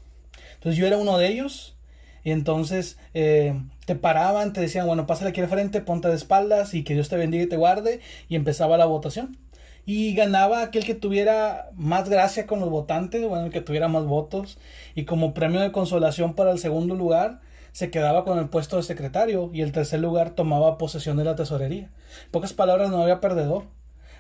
[0.54, 1.76] Entonces yo era uno de ellos
[2.24, 6.74] y entonces eh, te paraban, te decían, bueno, pásale aquí al frente, ponte de espaldas
[6.74, 8.00] y que Dios te bendiga y te guarde.
[8.30, 9.38] Y empezaba la votación.
[9.86, 14.06] Y ganaba aquel que tuviera más gracia con los votantes, bueno, el que tuviera más
[14.06, 14.58] votos.
[14.96, 18.84] Y como premio de consolación para el segundo lugar, se quedaba con el puesto de
[18.84, 19.50] secretario.
[19.54, 21.90] Y el tercer lugar tomaba posesión de la tesorería.
[22.26, 23.64] En pocas palabras, no había perdedor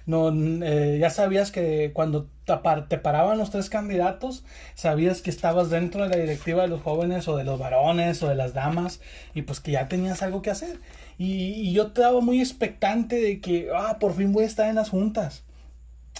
[0.10, 2.28] no, eh, ya sabías que cuando
[2.88, 4.44] te paraban los tres candidatos,
[4.74, 8.28] sabías que estabas dentro de la directiva de los jóvenes o de los varones o
[8.28, 9.02] de las damas
[9.36, 10.80] y pues que ya tenías algo que hacer.
[11.20, 14.76] Y, y yo estaba muy expectante de que, ah, por fin voy a estar en
[14.78, 15.44] las juntas.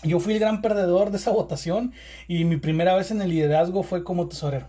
[0.04, 1.94] Yo fui el gran perdedor de esa votación
[2.28, 4.68] y mi primera vez en el liderazgo fue como tesorero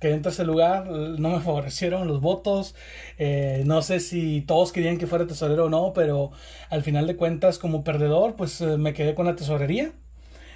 [0.00, 2.74] quedé en tercer lugar, no me favorecieron los votos,
[3.18, 6.32] eh, no sé si todos querían que fuera tesorero o no, pero
[6.70, 9.92] al final de cuentas como perdedor pues eh, me quedé con la tesorería.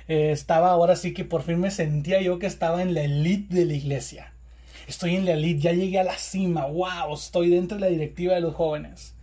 [0.09, 3.55] Eh, estaba ahora sí que por fin me sentía yo que estaba en la elite
[3.55, 4.33] de la iglesia.
[4.87, 8.35] Estoy en la elite, ya llegué a la cima, wow, estoy dentro de la directiva
[8.35, 9.13] de los jóvenes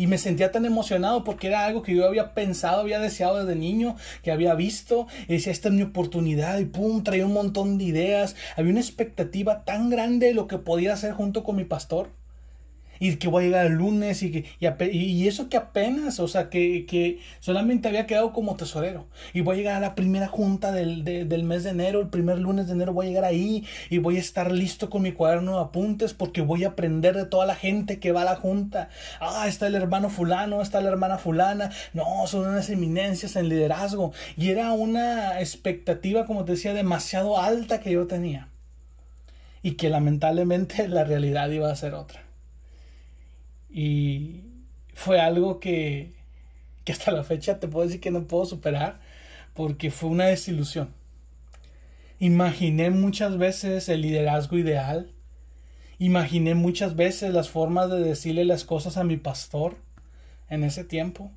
[0.00, 3.54] y me sentía tan emocionado porque era algo que yo había pensado, había deseado desde
[3.54, 7.76] niño, que había visto, y decía, esta es mi oportunidad, y pum, traía un montón
[7.76, 11.64] de ideas, había una expectativa tan grande de lo que podía hacer junto con mi
[11.64, 12.19] pastor
[13.00, 14.44] y que voy a llegar el lunes y, que,
[14.92, 19.54] y, eso que apenas, o sea, que, que, solamente había quedado como tesorero y voy
[19.54, 22.74] a llegar a la primera junta del, del mes de enero, el primer lunes de
[22.74, 26.12] enero voy a llegar ahí y voy a estar listo con mi cuaderno de apuntes
[26.12, 28.90] porque voy a aprender de toda la gente que va a la junta.
[29.18, 34.12] Ah, está el hermano fulano, está la hermana fulana, no, son unas eminencias en liderazgo
[34.36, 38.48] y era una expectativa, como te decía, demasiado alta que yo tenía
[39.62, 42.29] y que lamentablemente la realidad iba a ser otra.
[43.72, 44.42] Y
[44.94, 46.12] fue algo que,
[46.84, 49.00] que hasta la fecha te puedo decir que no puedo superar
[49.54, 50.94] porque fue una desilusión.
[52.18, 55.10] Imaginé muchas veces el liderazgo ideal.
[55.98, 59.76] Imaginé muchas veces las formas de decirle las cosas a mi pastor
[60.48, 61.32] en ese tiempo.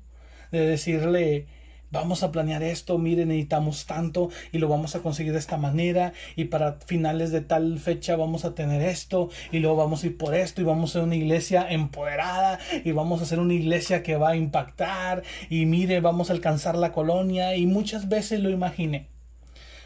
[0.52, 1.46] De decirle,
[1.94, 6.12] vamos a planear esto, miren, necesitamos tanto y lo vamos a conseguir de esta manera
[6.34, 10.18] y para finales de tal fecha vamos a tener esto y luego vamos a ir
[10.18, 14.02] por esto y vamos a ser una iglesia empoderada y vamos a ser una iglesia
[14.02, 18.50] que va a impactar y mire, vamos a alcanzar la colonia y muchas veces lo
[18.50, 19.06] imaginé,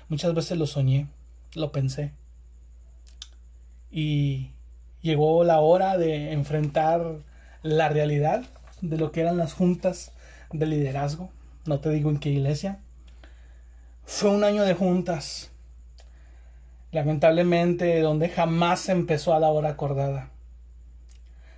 [0.09, 1.09] muchas veces lo soñé,
[1.55, 2.13] lo pensé
[3.91, 4.53] y
[5.03, 7.19] llegó la hora de enfrentar
[7.63, 8.45] la realidad
[8.81, 10.13] de lo que eran las juntas
[10.53, 11.31] de liderazgo
[11.69, 12.81] no te digo en qué iglesia.
[14.05, 15.51] Fue un año de juntas,
[16.93, 20.31] lamentablemente donde jamás empezó a la hora acordada,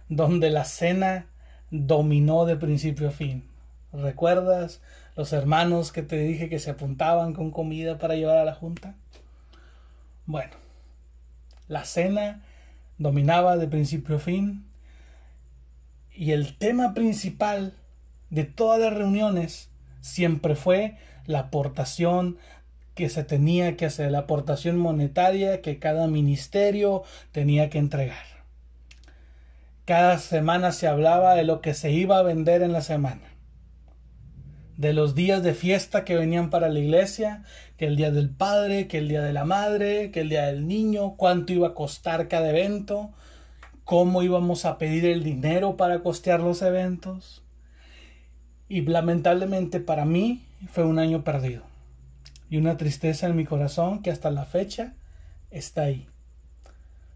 [0.09, 1.27] donde la cena
[1.71, 3.49] dominó de principio a fin.
[3.93, 4.83] ¿Recuerdas
[5.15, 8.97] los hermanos que te dije que se apuntaban con comida para llevar a la junta?
[10.27, 10.53] Bueno,
[11.69, 12.43] la cena
[12.99, 14.67] dominaba de principio a fin
[16.13, 17.75] y el tema principal
[18.29, 19.70] de todas las reuniones
[20.01, 22.39] siempre fue la aportación
[22.95, 28.25] que se tenía que hacer, la aportación monetaria que cada ministerio tenía que entregar.
[29.85, 33.23] Cada semana se hablaba de lo que se iba a vender en la semana,
[34.77, 37.43] de los días de fiesta que venían para la iglesia,
[37.77, 40.69] que el día del padre, que el día de la madre, que el día del
[40.69, 43.11] niño, cuánto iba a costar cada evento,
[43.85, 47.43] cómo íbamos a pedir el dinero para costear los eventos.
[48.71, 51.65] Y lamentablemente para mí fue un año perdido.
[52.49, 54.95] Y una tristeza en mi corazón que hasta la fecha
[55.51, 56.07] está ahí.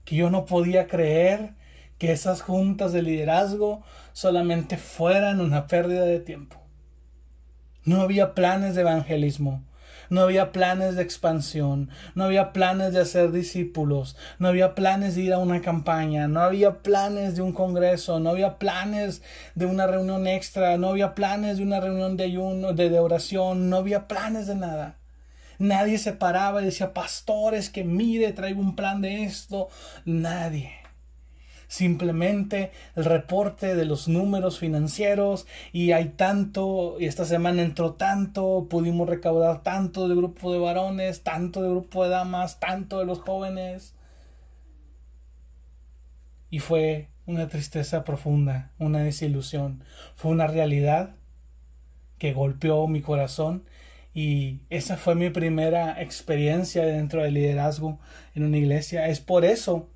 [0.04, 1.50] Que yo no podía creer
[1.96, 6.60] que esas juntas de liderazgo solamente fueran una pérdida de tiempo.
[7.84, 9.62] No había planes de evangelismo.
[10.10, 15.22] No había planes de expansión, no había planes de hacer discípulos, no había planes de
[15.22, 19.22] ir a una campaña, no había planes de un congreso, no había planes
[19.54, 23.76] de una reunión extra, no había planes de una reunión de ayuno, de, oración, no
[23.76, 24.96] había planes de nada.
[25.58, 29.68] Nadie se paraba y decía, pastores, que mire, traigo un plan de esto.
[30.04, 30.83] Nadie.
[31.69, 38.67] Simplemente el reporte de los números financieros y hay tanto, y esta semana entró tanto,
[38.69, 43.21] pudimos recaudar tanto del grupo de varones, tanto del grupo de damas, tanto de los
[43.21, 43.94] jóvenes.
[46.50, 49.83] Y fue una tristeza profunda, una desilusión.
[50.15, 51.17] Fue una realidad
[52.19, 53.65] que golpeó mi corazón
[54.15, 57.98] y esa fue mi primera experiencia dentro del liderazgo
[58.35, 59.08] en una iglesia.
[59.08, 59.90] Es por eso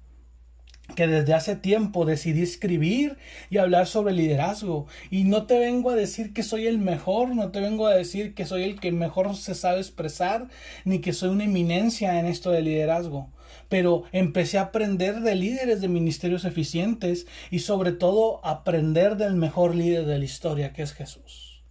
[0.94, 3.18] que desde hace tiempo decidí escribir
[3.50, 4.86] y hablar sobre liderazgo.
[5.10, 8.34] Y no te vengo a decir que soy el mejor, no te vengo a decir
[8.34, 10.48] que soy el que mejor se sabe expresar,
[10.84, 13.30] ni que soy una eminencia en esto de liderazgo.
[13.68, 19.74] Pero empecé a aprender de líderes de ministerios eficientes y sobre todo aprender del mejor
[19.74, 21.62] líder de la historia, que es Jesús.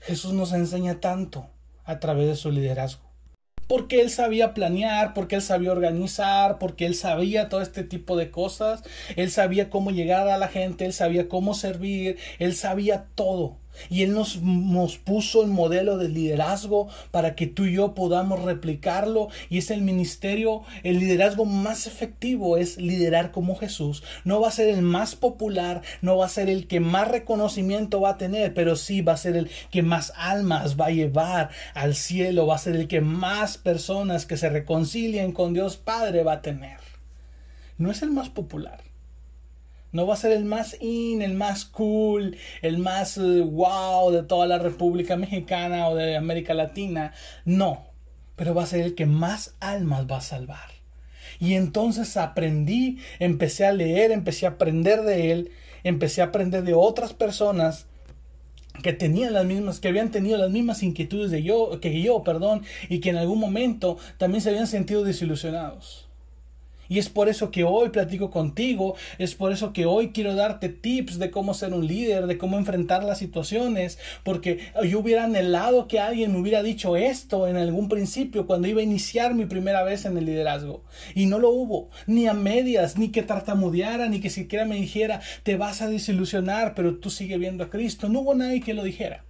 [0.00, 1.50] Jesús nos enseña tanto
[1.84, 3.05] a través de su liderazgo.
[3.66, 8.30] Porque él sabía planear, porque él sabía organizar, porque él sabía todo este tipo de
[8.30, 8.82] cosas,
[9.16, 13.58] él sabía cómo llegar a la gente, él sabía cómo servir, él sabía todo.
[13.90, 18.42] Y Él nos, nos puso el modelo de liderazgo para que tú y yo podamos
[18.42, 19.28] replicarlo.
[19.50, 24.02] Y es el ministerio, el liderazgo más efectivo es liderar como Jesús.
[24.24, 28.00] No va a ser el más popular, no va a ser el que más reconocimiento
[28.00, 31.50] va a tener, pero sí va a ser el que más almas va a llevar
[31.74, 36.22] al cielo, va a ser el que más personas que se reconcilien con Dios Padre
[36.22, 36.78] va a tener.
[37.78, 38.85] No es el más popular
[39.96, 44.22] no va a ser el más in, el más cool, el más eh, wow de
[44.22, 47.14] toda la República Mexicana o de América Latina.
[47.46, 47.86] No,
[48.36, 50.70] pero va a ser el que más almas va a salvar.
[51.40, 55.50] Y entonces aprendí, empecé a leer, empecé a aprender de él,
[55.82, 57.86] empecé a aprender de otras personas
[58.82, 62.62] que tenían las mismas, que habían tenido las mismas inquietudes de yo, que yo, perdón,
[62.90, 66.05] y que en algún momento también se habían sentido desilusionados.
[66.88, 70.68] Y es por eso que hoy platico contigo, es por eso que hoy quiero darte
[70.68, 74.58] tips de cómo ser un líder, de cómo enfrentar las situaciones, porque
[74.88, 78.84] yo hubiera anhelado que alguien me hubiera dicho esto en algún principio cuando iba a
[78.84, 80.84] iniciar mi primera vez en el liderazgo.
[81.14, 85.20] Y no lo hubo, ni a medias, ni que tartamudeara, ni que siquiera me dijera,
[85.42, 88.08] te vas a desilusionar, pero tú sigue viendo a Cristo.
[88.08, 89.24] No hubo nadie que lo dijera.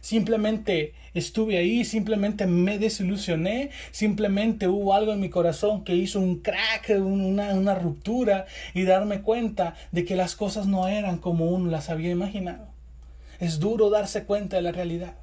[0.00, 6.40] Simplemente estuve ahí, simplemente me desilusioné, simplemente hubo algo en mi corazón que hizo un
[6.40, 11.70] crack, una, una ruptura y darme cuenta de que las cosas no eran como uno
[11.70, 12.68] las había imaginado.
[13.38, 15.14] Es duro darse cuenta de la realidad.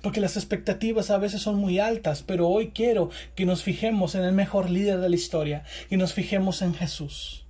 [0.00, 4.24] Porque las expectativas a veces son muy altas, pero hoy quiero que nos fijemos en
[4.24, 7.41] el mejor líder de la historia, que nos fijemos en Jesús.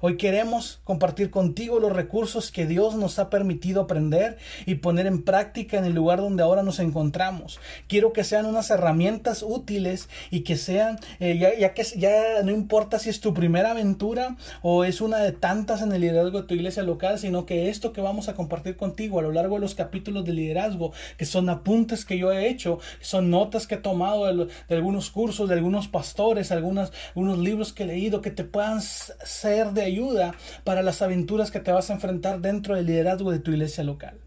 [0.00, 5.22] Hoy queremos compartir contigo los recursos que Dios nos ha permitido aprender y poner en
[5.22, 7.58] práctica en el lugar donde ahora nos encontramos.
[7.88, 12.98] Quiero que sean unas herramientas útiles y que sean, eh, ya, que ya no importa
[12.98, 16.54] si es tu primera aventura o es una de tantas en el liderazgo de tu
[16.54, 19.74] iglesia local, sino que esto que vamos a compartir contigo a lo largo de los
[19.74, 24.26] capítulos de liderazgo, que son apuntes que yo he hecho, son notas que he tomado
[24.26, 29.72] de, algunos cursos, de algunos pastores, algunos libros que he leído, que te puedan ser
[29.78, 33.52] de ayuda para las aventuras que te vas a enfrentar dentro del liderazgo de tu
[33.52, 34.18] iglesia local.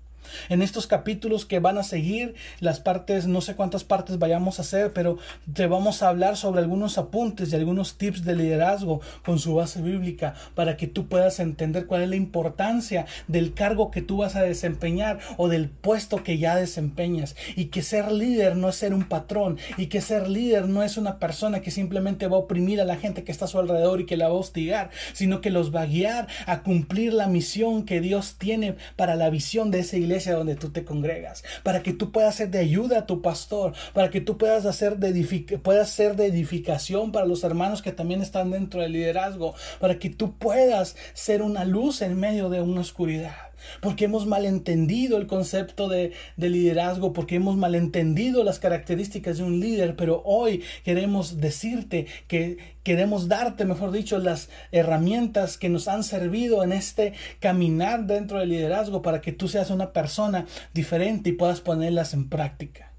[0.50, 4.64] En estos capítulos que van a seguir, las partes, no sé cuántas partes vayamos a
[4.64, 5.18] hacer, pero
[5.54, 9.82] te vamos a hablar sobre algunos apuntes y algunos tips de liderazgo con su base
[9.82, 14.36] bíblica para que tú puedas entender cuál es la importancia del cargo que tú vas
[14.36, 17.36] a desempeñar o del puesto que ya desempeñas.
[17.56, 20.98] Y que ser líder no es ser un patrón y que ser líder no es
[20.98, 24.02] una persona que simplemente va a oprimir a la gente que está a su alrededor
[24.02, 27.28] y que la va a hostigar, sino que los va a guiar a cumplir la
[27.28, 31.82] misión que Dios tiene para la visión de esa iglesia donde tú te congregas, para
[31.82, 35.22] que tú puedas ser de ayuda a tu pastor, para que tú puedas hacer de
[35.64, 40.10] puedas ser de edificación para los hermanos que también están dentro del liderazgo, para que
[40.10, 43.51] tú puedas ser una luz en medio de una oscuridad
[43.82, 49.60] porque hemos malentendido el concepto de, de, liderazgo, porque hemos malentendido las características de un
[49.60, 56.04] líder, pero hoy queremos decirte que queremos darte, mejor dicho, las herramientas que nos han
[56.04, 61.34] servido en este caminar dentro del liderazgo para que tú seas una persona diferente y
[61.34, 62.92] puedas ponerlas en práctica.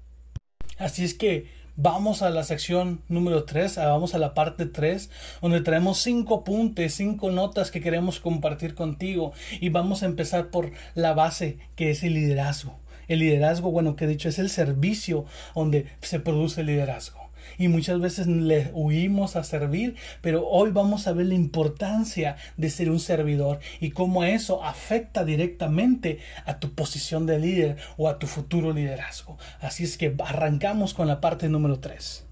[0.77, 5.09] Así es que Vamos a la sección número 3, ah, vamos a la parte 3,
[5.41, 10.71] donde traemos cinco apuntes, cinco notas que queremos compartir contigo y vamos a empezar por
[10.93, 12.77] la base que es el liderazgo.
[13.07, 17.22] El liderazgo, bueno, que he dicho, es el servicio donde se produce el liderazgo
[17.57, 22.69] y muchas veces le huimos a servir, pero hoy vamos a ver la importancia de
[22.69, 28.19] ser un servidor y cómo eso afecta directamente a tu posición de líder o a
[28.19, 29.37] tu futuro liderazgo.
[29.61, 32.27] Así es que arrancamos con la parte número 3.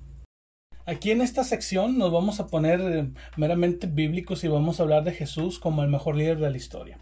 [0.85, 3.07] Aquí en esta sección nos vamos a poner eh,
[3.37, 6.97] meramente bíblicos y vamos a hablar de Jesús como el mejor líder de la historia.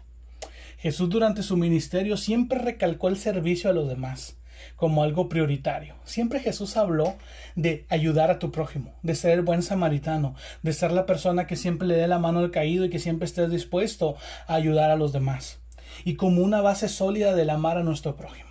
[0.78, 4.39] Jesús durante su ministerio siempre recalcó el servicio a los demás
[4.76, 5.94] como algo prioritario.
[6.04, 7.14] Siempre Jesús habló
[7.56, 11.56] de ayudar a tu prójimo, de ser el buen samaritano, de ser la persona que
[11.56, 14.96] siempre le dé la mano al caído y que siempre estés dispuesto a ayudar a
[14.96, 15.60] los demás.
[16.04, 18.50] Y como una base sólida del amar a nuestro prójimo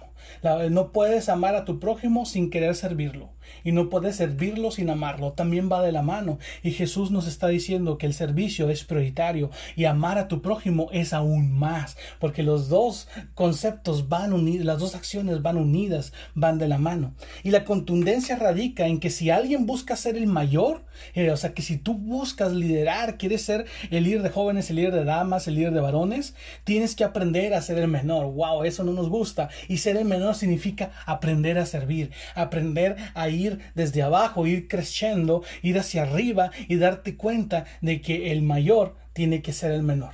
[0.69, 3.29] no puedes amar a tu prójimo sin querer servirlo.
[3.63, 5.33] Y no puedes servirlo sin amarlo.
[5.33, 6.39] También va de la mano.
[6.63, 10.89] Y Jesús nos está diciendo que el servicio es prioritario y amar a tu prójimo
[10.91, 11.97] es aún más.
[12.19, 17.13] Porque los dos conceptos van unidos, las dos acciones van unidas, van de la mano.
[17.43, 21.53] Y la contundencia radica en que si alguien busca ser el mayor, eh, o sea
[21.53, 25.47] que si tú buscas liderar, quieres ser el líder de jóvenes, el líder de damas,
[25.47, 28.33] el líder de varones, tienes que aprender a ser el menor.
[28.33, 29.49] Wow, eso no nos gusta.
[29.67, 33.38] Y ser el menor significa aprender a servir, aprender a ir
[33.75, 39.41] desde abajo, ir creciendo, ir hacia arriba y darte cuenta de que el mayor tiene
[39.41, 40.13] que ser el menor.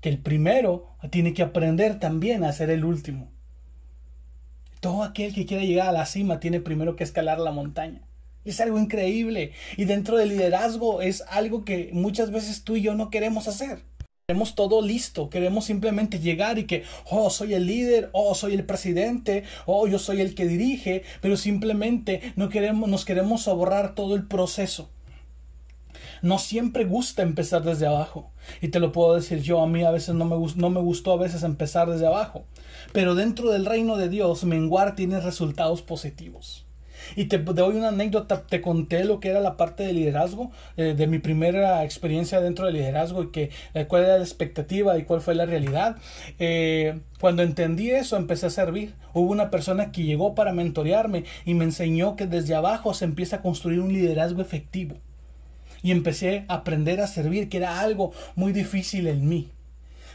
[0.00, 3.30] Que el primero tiene que aprender también a ser el último.
[4.80, 8.00] Todo aquel que quiera llegar a la cima tiene primero que escalar la montaña.
[8.44, 9.52] Es algo increíble.
[9.76, 13.89] Y dentro del liderazgo es algo que muchas veces tú y yo no queremos hacer.
[14.30, 18.64] Queremos todo listo, queremos simplemente llegar y que, oh, soy el líder, oh, soy el
[18.64, 24.14] presidente, oh, yo soy el que dirige, pero simplemente no queremos, nos queremos ahorrar todo
[24.14, 24.88] el proceso.
[26.22, 28.30] No siempre gusta empezar desde abajo.
[28.62, 31.10] Y te lo puedo decir yo, a mí a veces no me, no me gustó
[31.10, 32.44] a veces empezar desde abajo.
[32.92, 36.66] Pero dentro del reino de Dios, menguar tiene resultados positivos.
[37.16, 40.94] Y te doy una anécdota, te conté lo que era la parte de liderazgo, eh,
[40.96, 45.04] de mi primera experiencia dentro del liderazgo y que eh, cuál era la expectativa y
[45.04, 45.96] cuál fue la realidad.
[46.38, 48.94] Eh, cuando entendí eso, empecé a servir.
[49.12, 53.36] Hubo una persona que llegó para mentorearme y me enseñó que desde abajo se empieza
[53.36, 54.96] a construir un liderazgo efectivo.
[55.82, 59.50] Y empecé a aprender a servir, que era algo muy difícil en mí.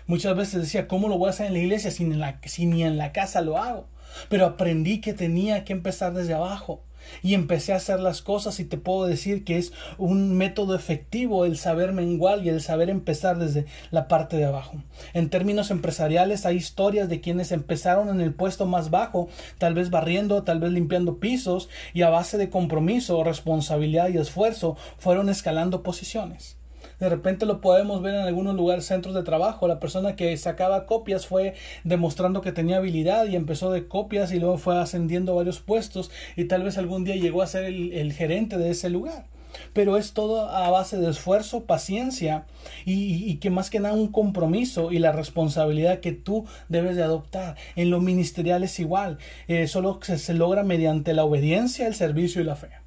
[0.08, 2.84] Muchas veces decía, ¿cómo lo voy a hacer en la iglesia si, la, si ni
[2.84, 3.88] en la casa lo hago?
[4.30, 6.82] Pero aprendí que tenía que empezar desde abajo.
[7.22, 11.46] Y empecé a hacer las cosas y te puedo decir que es un método efectivo
[11.46, 14.82] el saber menguar y el saber empezar desde la parte de abajo.
[15.14, 19.90] En términos empresariales hay historias de quienes empezaron en el puesto más bajo, tal vez
[19.90, 25.84] barriendo, tal vez limpiando pisos y a base de compromiso, responsabilidad y esfuerzo fueron escalando
[25.84, 26.58] posiciones.
[27.00, 29.68] De repente lo podemos ver en algunos lugares, centros de trabajo.
[29.68, 34.40] La persona que sacaba copias fue demostrando que tenía habilidad y empezó de copias y
[34.40, 38.58] luego fue ascendiendo varios puestos y tal vez algún día llegó a ser el, gerente
[38.58, 39.26] de ese lugar
[39.74, 42.46] pero es todo a base de esfuerzo, paciencia
[42.86, 47.56] y, que más que nada un compromiso y la responsabilidad que tú debes de adoptar.
[47.78, 49.18] En lo ministerial es igual,
[49.48, 52.85] eh, solo se logra mediante la obediencia, el servicio y la fe.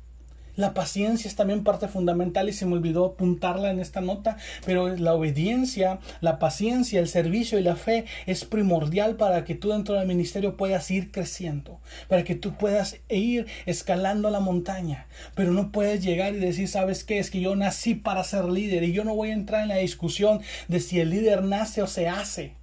[0.59, 4.89] La paciencia es también parte fundamental y se me olvidó apuntarla en esta nota, pero
[4.97, 9.95] la obediencia, la paciencia, el servicio y la fe es primordial para que tú dentro
[9.95, 11.79] del ministerio puedas ir creciendo,
[12.09, 15.07] para que tú puedas ir escalando la montaña,
[15.37, 17.21] pero no puedes llegar y decir, ¿sabes qué?
[17.21, 19.77] Es que yo nací para ser líder y yo no voy a entrar en la
[19.77, 22.58] discusión de si el líder nace o se hace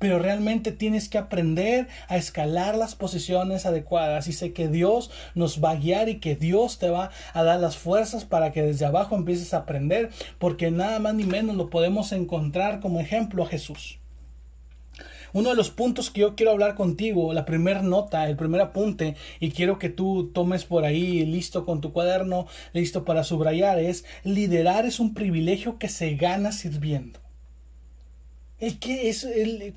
[0.00, 5.62] pero realmente tienes que aprender a escalar las posiciones adecuadas y sé que Dios nos
[5.62, 8.86] va a guiar y que Dios te va a dar las fuerzas para que desde
[8.86, 13.46] abajo empieces a aprender, porque nada más ni menos lo podemos encontrar como ejemplo a
[13.46, 13.98] Jesús.
[15.34, 19.16] Uno de los puntos que yo quiero hablar contigo, la primera nota, el primer apunte,
[19.38, 24.06] y quiero que tú tomes por ahí listo con tu cuaderno, listo para subrayar, es
[24.24, 27.20] liderar es un privilegio que se gana sirviendo.
[28.60, 29.26] Es que es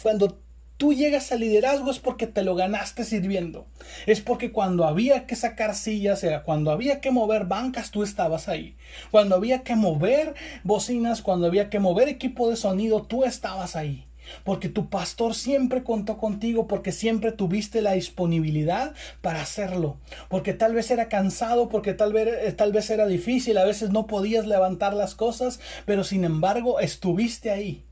[0.01, 0.43] cuando
[0.77, 3.67] tú llegas al liderazgo es porque te lo ganaste sirviendo.
[4.05, 8.49] Es porque cuando había que sacar sillas, sea, cuando había que mover bancas, tú estabas
[8.49, 8.75] ahí.
[9.09, 14.07] Cuando había que mover bocinas, cuando había que mover equipo de sonido, tú estabas ahí.
[14.43, 19.97] Porque tu pastor siempre contó contigo, porque siempre tuviste la disponibilidad para hacerlo.
[20.29, 23.91] Porque tal vez era cansado, porque tal vez, eh, tal vez era difícil, a veces
[23.91, 27.85] no podías levantar las cosas, pero sin embargo estuviste ahí.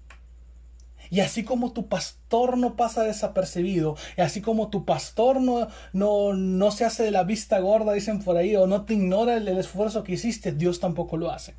[1.12, 6.34] Y así como tu pastor no pasa desapercibido, y así como tu pastor no, no,
[6.34, 9.48] no se hace de la vista gorda, dicen por ahí, o no te ignora el,
[9.48, 11.54] el esfuerzo que hiciste, Dios tampoco lo hace.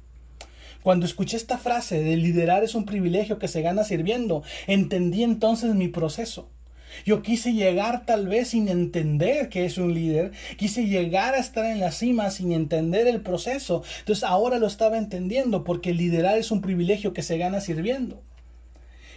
[0.83, 5.75] Cuando escuché esta frase de liderar es un privilegio que se gana sirviendo, entendí entonces
[5.75, 6.49] mi proceso.
[7.05, 11.67] Yo quise llegar tal vez sin entender que es un líder, quise llegar a estar
[11.67, 13.83] en la cima sin entender el proceso.
[14.01, 18.23] Entonces ahora lo estaba entendiendo porque liderar es un privilegio que se gana sirviendo.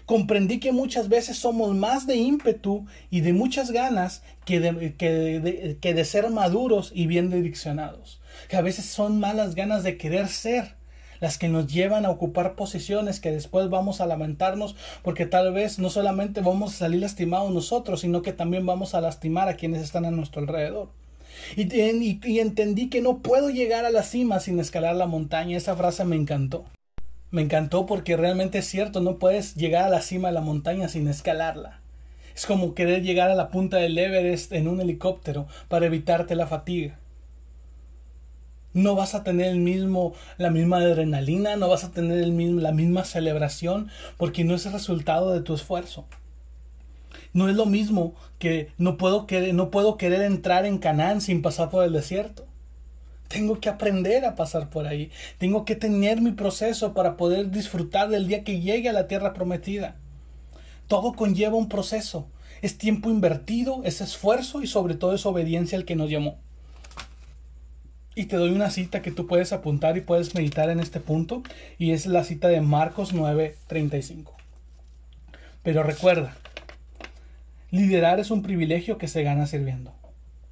[0.06, 5.78] Comprendí que muchas veces somos más de ímpetu y de muchas ganas que de, que
[5.82, 8.22] que de ser maduros y bien direccionados.
[8.50, 10.76] Que a veces son malas ganas de querer ser
[11.20, 15.80] las que nos llevan a ocupar posiciones que después vamos a lamentarnos porque tal vez
[15.80, 19.82] no solamente vamos a salir lastimados nosotros, sino que también vamos a lastimar a quienes
[19.82, 20.90] están a nuestro alrededor.
[21.56, 25.58] Y, y, entendí que no puedo llegar a la cima sin escalar la montaña.
[25.58, 26.66] Esa frase me encantó.
[27.36, 30.88] Me encantó porque realmente es cierto, no puedes llegar a la cima de la montaña
[30.88, 31.82] sin escalarla.
[32.34, 36.48] Es como querer llegar a la punta del Everest en un helicóptero para evitarte la
[36.48, 36.98] fatiga
[38.72, 42.62] no vas a tener el mismo, la misma adrenalina, no vas a tener el mismo,
[42.62, 46.06] la misma celebración, porque no es el resultado de tu esfuerzo.
[47.34, 51.42] No es lo mismo que no puedo querer, no puedo querer entrar en Canaán sin
[51.42, 52.46] pasar por el desierto.
[53.28, 55.12] Tengo que aprender a pasar por ahí.
[55.38, 59.34] Tengo que tener mi proceso para poder disfrutar del día que llegue a la tierra
[59.34, 59.96] prometida.
[60.88, 62.28] Todo conlleva un proceso.
[62.62, 66.38] Es tiempo invertido, es esfuerzo y sobre todo es obediencia al que nos llamó.
[68.16, 71.44] Y te doy una cita que tú puedes apuntar y puedes meditar en este punto.
[71.78, 74.32] Y es la cita de Marcos 9:35.
[75.64, 76.38] Pero recuerda,
[77.72, 79.94] liderar es un privilegio que se gana sirviendo.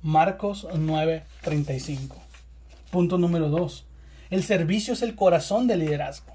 [0.02, 2.23] Marcos 9:35.
[2.94, 3.88] Punto número 2.
[4.30, 6.32] El servicio es el corazón del liderazgo.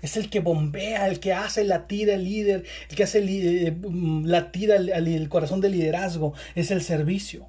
[0.00, 3.76] Es el que bombea, el que hace latir al líder, el que hace eh,
[4.22, 6.34] latir al corazón del liderazgo.
[6.54, 7.48] Es el servicio.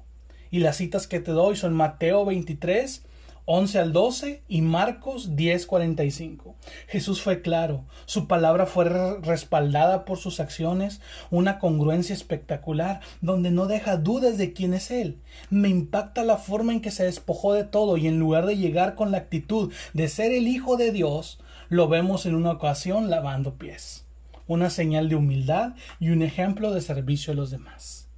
[0.50, 3.04] Y las citas que te doy son Mateo 23,
[3.52, 6.54] 11 al 12 y Marcos 10, 45.
[6.86, 8.84] Jesús fue claro, su palabra fue
[9.22, 11.00] respaldada por sus acciones,
[11.32, 15.18] una congruencia espectacular, donde no deja dudas de quién es Él.
[15.50, 18.94] Me impacta la forma en que se despojó de todo y en lugar de llegar
[18.94, 23.54] con la actitud de ser el Hijo de Dios, lo vemos en una ocasión lavando
[23.54, 24.06] pies.
[24.46, 28.08] Una señal de humildad y un ejemplo de servicio a los demás.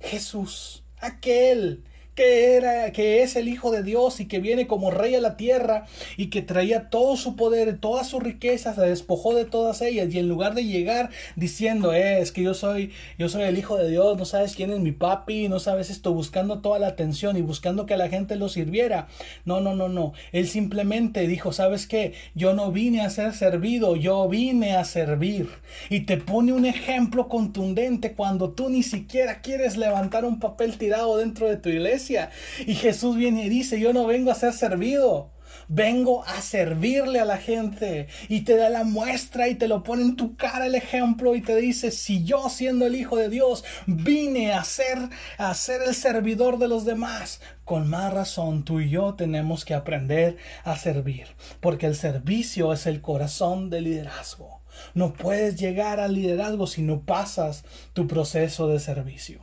[0.00, 1.84] Jesús, aquel
[2.14, 5.36] que era que es el hijo de Dios y que viene como rey a la
[5.36, 5.86] tierra
[6.16, 10.18] y que traía todo su poder, todas sus riquezas, se despojó de todas ellas y
[10.18, 13.88] en lugar de llegar diciendo, eh, es que yo soy yo soy el hijo de
[13.88, 17.42] Dios, no sabes quién es mi papi, no sabes esto, buscando toda la atención y
[17.42, 19.08] buscando que la gente lo sirviera.
[19.44, 20.12] No, no, no, no.
[20.32, 22.12] Él simplemente dijo, ¿sabes qué?
[22.34, 25.48] Yo no vine a ser servido, yo vine a servir.
[25.88, 31.16] Y te pone un ejemplo contundente cuando tú ni siquiera quieres levantar un papel tirado
[31.16, 35.30] dentro de tu iglesia y Jesús viene y dice, yo no vengo a ser servido.
[35.68, 40.02] Vengo a servirle a la gente y te da la muestra y te lo pone
[40.02, 43.64] en tu cara el ejemplo y te dice, si yo siendo el Hijo de Dios
[43.86, 44.98] vine a ser,
[45.38, 49.74] a ser el servidor de los demás, con más razón tú y yo tenemos que
[49.74, 51.28] aprender a servir,
[51.60, 54.60] porque el servicio es el corazón del liderazgo.
[54.94, 59.40] No puedes llegar al liderazgo si no pasas tu proceso de servicio.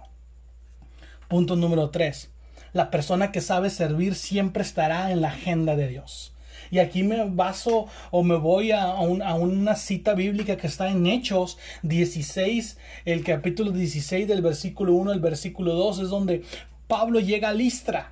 [1.28, 2.32] Punto número 3
[2.74, 6.34] la persona que sabe servir siempre estará en la agenda de Dios.
[6.72, 11.58] Y aquí me baso o me voy a, una cita bíblica que está en Hechos
[11.82, 16.44] 16, el capítulo 16 del versículo 1 al versículo 2, es donde
[16.88, 18.12] Pablo llega a Listra.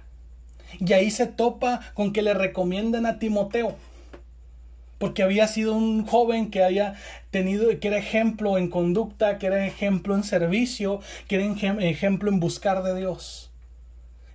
[0.80, 3.76] Y ahí se topa con que le recomiendan a Timoteo.
[4.98, 6.96] Porque había sido un joven que había
[7.30, 11.46] tenido, que era ejemplo en conducta, que era ejemplo en servicio, que era
[11.84, 13.47] ejemplo en buscar de Dios.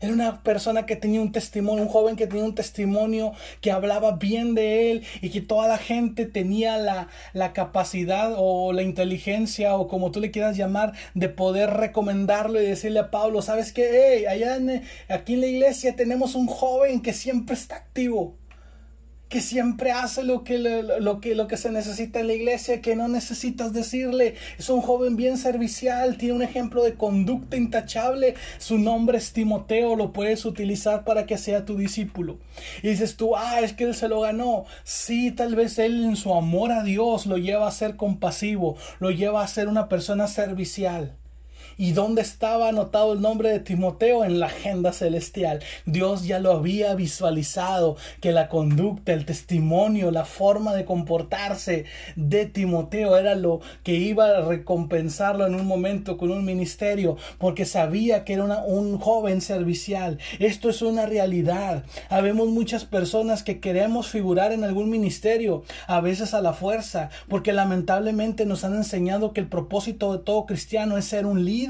[0.03, 4.17] Era una persona que tenía un testimonio, un joven que tenía un testimonio que hablaba
[4.17, 9.77] bien de él y que toda la gente tenía la, la capacidad o la inteligencia
[9.77, 14.17] o como tú le quieras llamar de poder recomendarlo y decirle a Pablo, ¿sabes qué?
[14.19, 14.59] Hey, allá
[15.09, 18.37] aquí en la iglesia tenemos un joven que siempre está activo
[19.33, 22.95] que siempre hace lo que, lo, que, lo que se necesita en la iglesia, que
[22.95, 28.77] no necesitas decirle, es un joven bien servicial, tiene un ejemplo de conducta intachable, su
[28.77, 32.41] nombre es Timoteo, lo puedes utilizar para que sea tu discípulo.
[32.83, 34.67] Y dices tú, ah, es que él se lo ganó.
[34.85, 39.11] Sí, tal vez él en su amor a Dios lo lleva a ser compasivo, lo
[39.11, 41.17] lleva a ser una persona servicial.
[41.77, 44.25] ¿Y dónde estaba anotado el nombre de Timoteo?
[44.25, 45.61] En la agenda celestial.
[45.87, 51.85] Dios ya lo había visualizado, que la conducta, el testimonio, la forma de comportarse
[52.17, 57.65] de Timoteo era lo que iba a recompensarlo en un momento con un ministerio, porque
[57.65, 60.19] sabía que era un joven servicial.
[60.39, 61.85] Esto es una realidad.
[62.09, 67.53] Habemos muchas personas que queremos figurar en algún ministerio, a veces a la fuerza, porque
[67.53, 71.62] lamentablemente nos han enseñado que el propósito de todo cristiano es ser un líder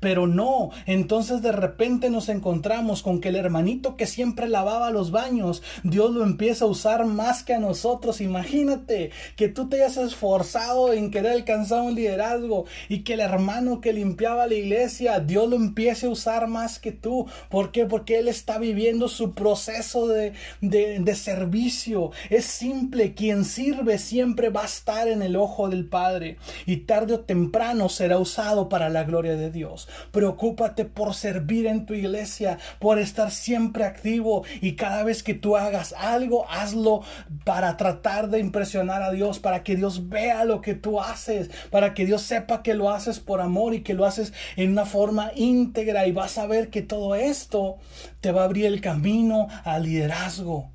[0.00, 5.10] Pero no, entonces de repente nos encontramos con que el hermanito que siempre lavaba los
[5.10, 8.20] baños, Dios lo empieza a usar más que a nosotros.
[8.20, 13.80] Imagínate que tú te hayas esforzado en querer alcanzar un liderazgo y que el hermano
[13.80, 17.26] que limpiaba la iglesia, Dios lo empiece a usar más que tú.
[17.48, 17.86] ¿Por qué?
[17.86, 22.10] Porque él está viviendo su proceso de, de servicio.
[22.30, 27.14] Es simple, quien sirve siempre va a estar en el ojo del Padre y tarde
[27.14, 29.88] o temprano será usado para la gloria de Dios.
[30.10, 35.56] Preocúpate por servir en tu iglesia, por estar siempre activo y cada vez que tú
[35.56, 37.02] hagas algo, hazlo
[37.44, 41.94] para tratar de impresionar a Dios, para que Dios vea lo que tú haces, para
[41.94, 45.32] que Dios sepa que lo haces por amor y que lo haces en una forma
[45.34, 47.76] íntegra y vas a ver que todo esto
[48.20, 50.70] te va a abrir el camino al liderazgo.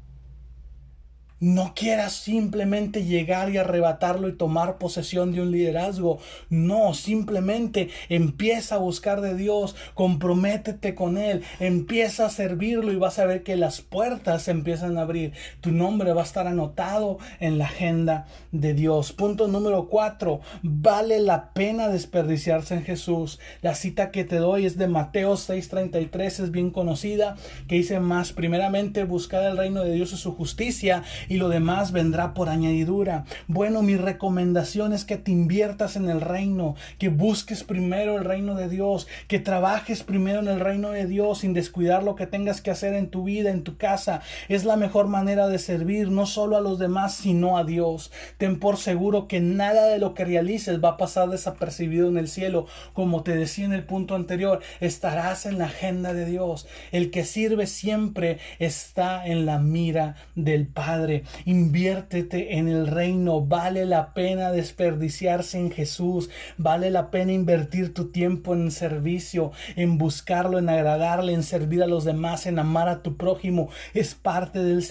[1.41, 6.17] No quieras simplemente llegar y arrebatarlo y tomar posesión de un liderazgo.
[6.49, 13.19] No, simplemente empieza a buscar de Dios, comprométete con Él, empieza a servirlo y vas
[13.19, 15.33] a ver que las puertas se empiezan a abrir.
[15.59, 19.11] Tu nombre va a estar anotado en la agenda de Dios.
[19.11, 23.41] Punto número cuatro, vale la pena desperdiciarse en Jesús.
[23.61, 27.35] La cita que te doy es de Mateo 6:33, es bien conocida,
[27.67, 31.03] que dice más, primeramente buscar el reino de Dios y su justicia
[31.37, 33.25] lo demás vendrá por añadidura.
[33.47, 38.55] Bueno, mi recomendación es que te inviertas en el reino, que busques primero el reino
[38.55, 42.61] de Dios, que trabajes primero en el reino de Dios sin descuidar lo que tengas
[42.61, 44.21] que hacer en tu vida, en tu casa.
[44.49, 48.11] Es la mejor manera de servir no solo a los demás, sino a Dios.
[48.37, 52.27] Ten por seguro que nada de lo que realices va a pasar desapercibido en el
[52.27, 52.67] cielo.
[52.93, 56.67] Como te decía en el punto anterior, estarás en la agenda de Dios.
[56.91, 61.14] El que sirve siempre está en la mira del Padre.
[61.45, 63.41] Inviértete en el reino.
[63.41, 66.29] Vale la pena desperdiciarse en Jesús.
[66.57, 71.87] Vale la pena invertir tu tiempo en servicio, en buscarlo, en agradarle, en servir a
[71.87, 73.69] los demás, en amar a tu prójimo.
[73.93, 74.83] Es parte del,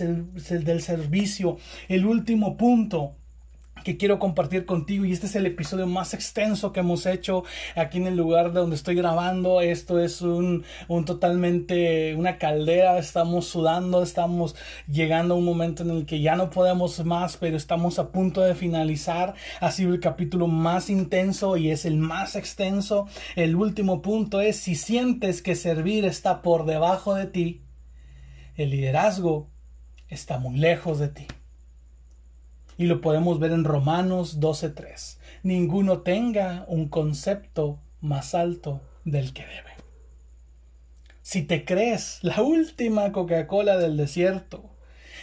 [0.65, 1.59] del servicio.
[1.89, 3.17] El último punto
[3.85, 7.45] que quiero compartir contigo y este es el episodio más extenso que hemos hecho
[7.77, 9.61] aquí en el lugar donde estoy grabando.
[9.61, 14.57] Esto es un, un totalmente una caldera, estamos sudando, estamos
[14.89, 18.41] llegando a un momento en el que ya no podemos más, pero estamos a punto
[18.41, 19.35] de finalizar.
[19.61, 23.07] Ha sido el capítulo más intenso y es el más extenso.
[23.37, 27.63] El último punto es si sientes que servir está por debajo de ti,
[28.57, 29.51] el liderazgo
[30.09, 31.27] está muy lejos de ti.
[32.77, 35.19] Y lo podemos ver en Romanos 12.3.
[35.43, 39.75] Ninguno tenga un concepto más alto del que debe.
[41.23, 44.71] Si te crees la última Coca-Cola del desierto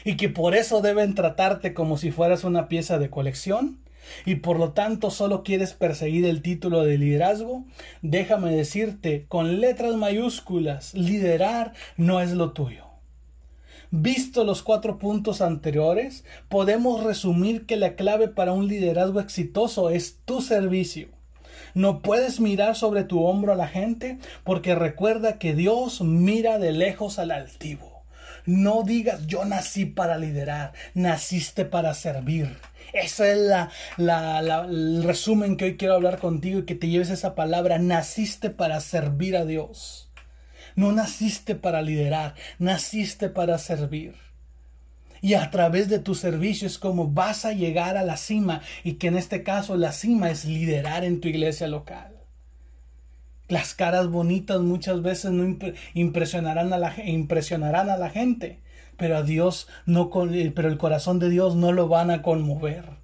[0.03, 3.81] y que por eso deben tratarte como si fueras una pieza de colección,
[4.25, 7.65] y por lo tanto solo quieres perseguir el título de liderazgo,
[8.01, 12.90] déjame decirte con letras mayúsculas, liderar no es lo tuyo.
[13.93, 20.19] Visto los cuatro puntos anteriores, podemos resumir que la clave para un liderazgo exitoso es
[20.23, 21.09] tu servicio.
[21.73, 26.71] No puedes mirar sobre tu hombro a la gente porque recuerda que Dios mira de
[26.71, 28.03] lejos al altivo.
[28.45, 32.57] No digas yo nací para liderar, naciste para servir.
[32.93, 33.37] Ese es
[33.97, 38.49] la, el resumen que hoy quiero hablar contigo y que te lleves esa palabra, naciste
[38.49, 40.10] para servir a Dios.
[40.75, 44.15] No naciste para liderar, naciste para servir.
[45.21, 48.93] Y a través de tu servicio es como vas a llegar a la cima y
[48.93, 52.15] que en este caso la cima es liderar en tu iglesia local.
[53.47, 55.57] Las caras bonitas muchas veces no
[55.93, 58.61] impresionarán a la, impresionarán a la gente,
[58.97, 63.00] pero a Dios no, pero el corazón de Dios no lo van a conmover.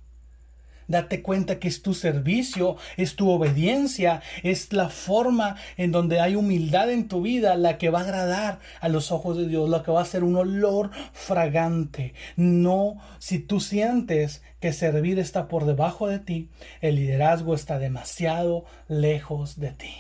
[0.87, 6.35] Date cuenta que es tu servicio, es tu obediencia, es la forma en donde hay
[6.35, 9.83] humildad en tu vida la que va a agradar a los ojos de Dios, la
[9.83, 12.13] que va a ser un olor fragante.
[12.35, 16.49] No, si tú sientes que servir está por debajo de ti,
[16.81, 19.93] el liderazgo está demasiado lejos de ti.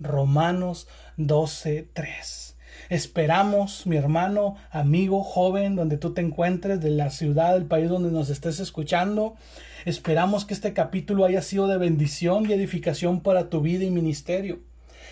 [0.00, 2.56] Romanos 12:3.
[2.88, 8.10] Esperamos, mi hermano, amigo, joven, donde tú te encuentres, de la ciudad, del país donde
[8.10, 9.36] nos estés escuchando,
[9.84, 14.60] Esperamos que este capítulo haya sido de bendición y edificación para tu vida y ministerio.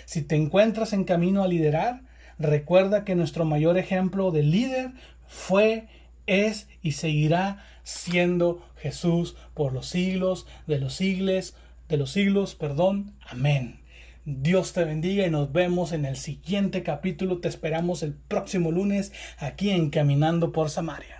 [0.05, 2.03] Si te encuentras en camino a liderar,
[2.39, 4.93] recuerda que nuestro mayor ejemplo de líder
[5.27, 5.89] fue,
[6.27, 11.57] es y seguirá siendo Jesús por los siglos de los siglos,
[11.89, 13.15] de los siglos, perdón.
[13.29, 13.81] Amén.
[14.25, 17.39] Dios te bendiga y nos vemos en el siguiente capítulo.
[17.39, 21.20] Te esperamos el próximo lunes aquí en Caminando por Samaria.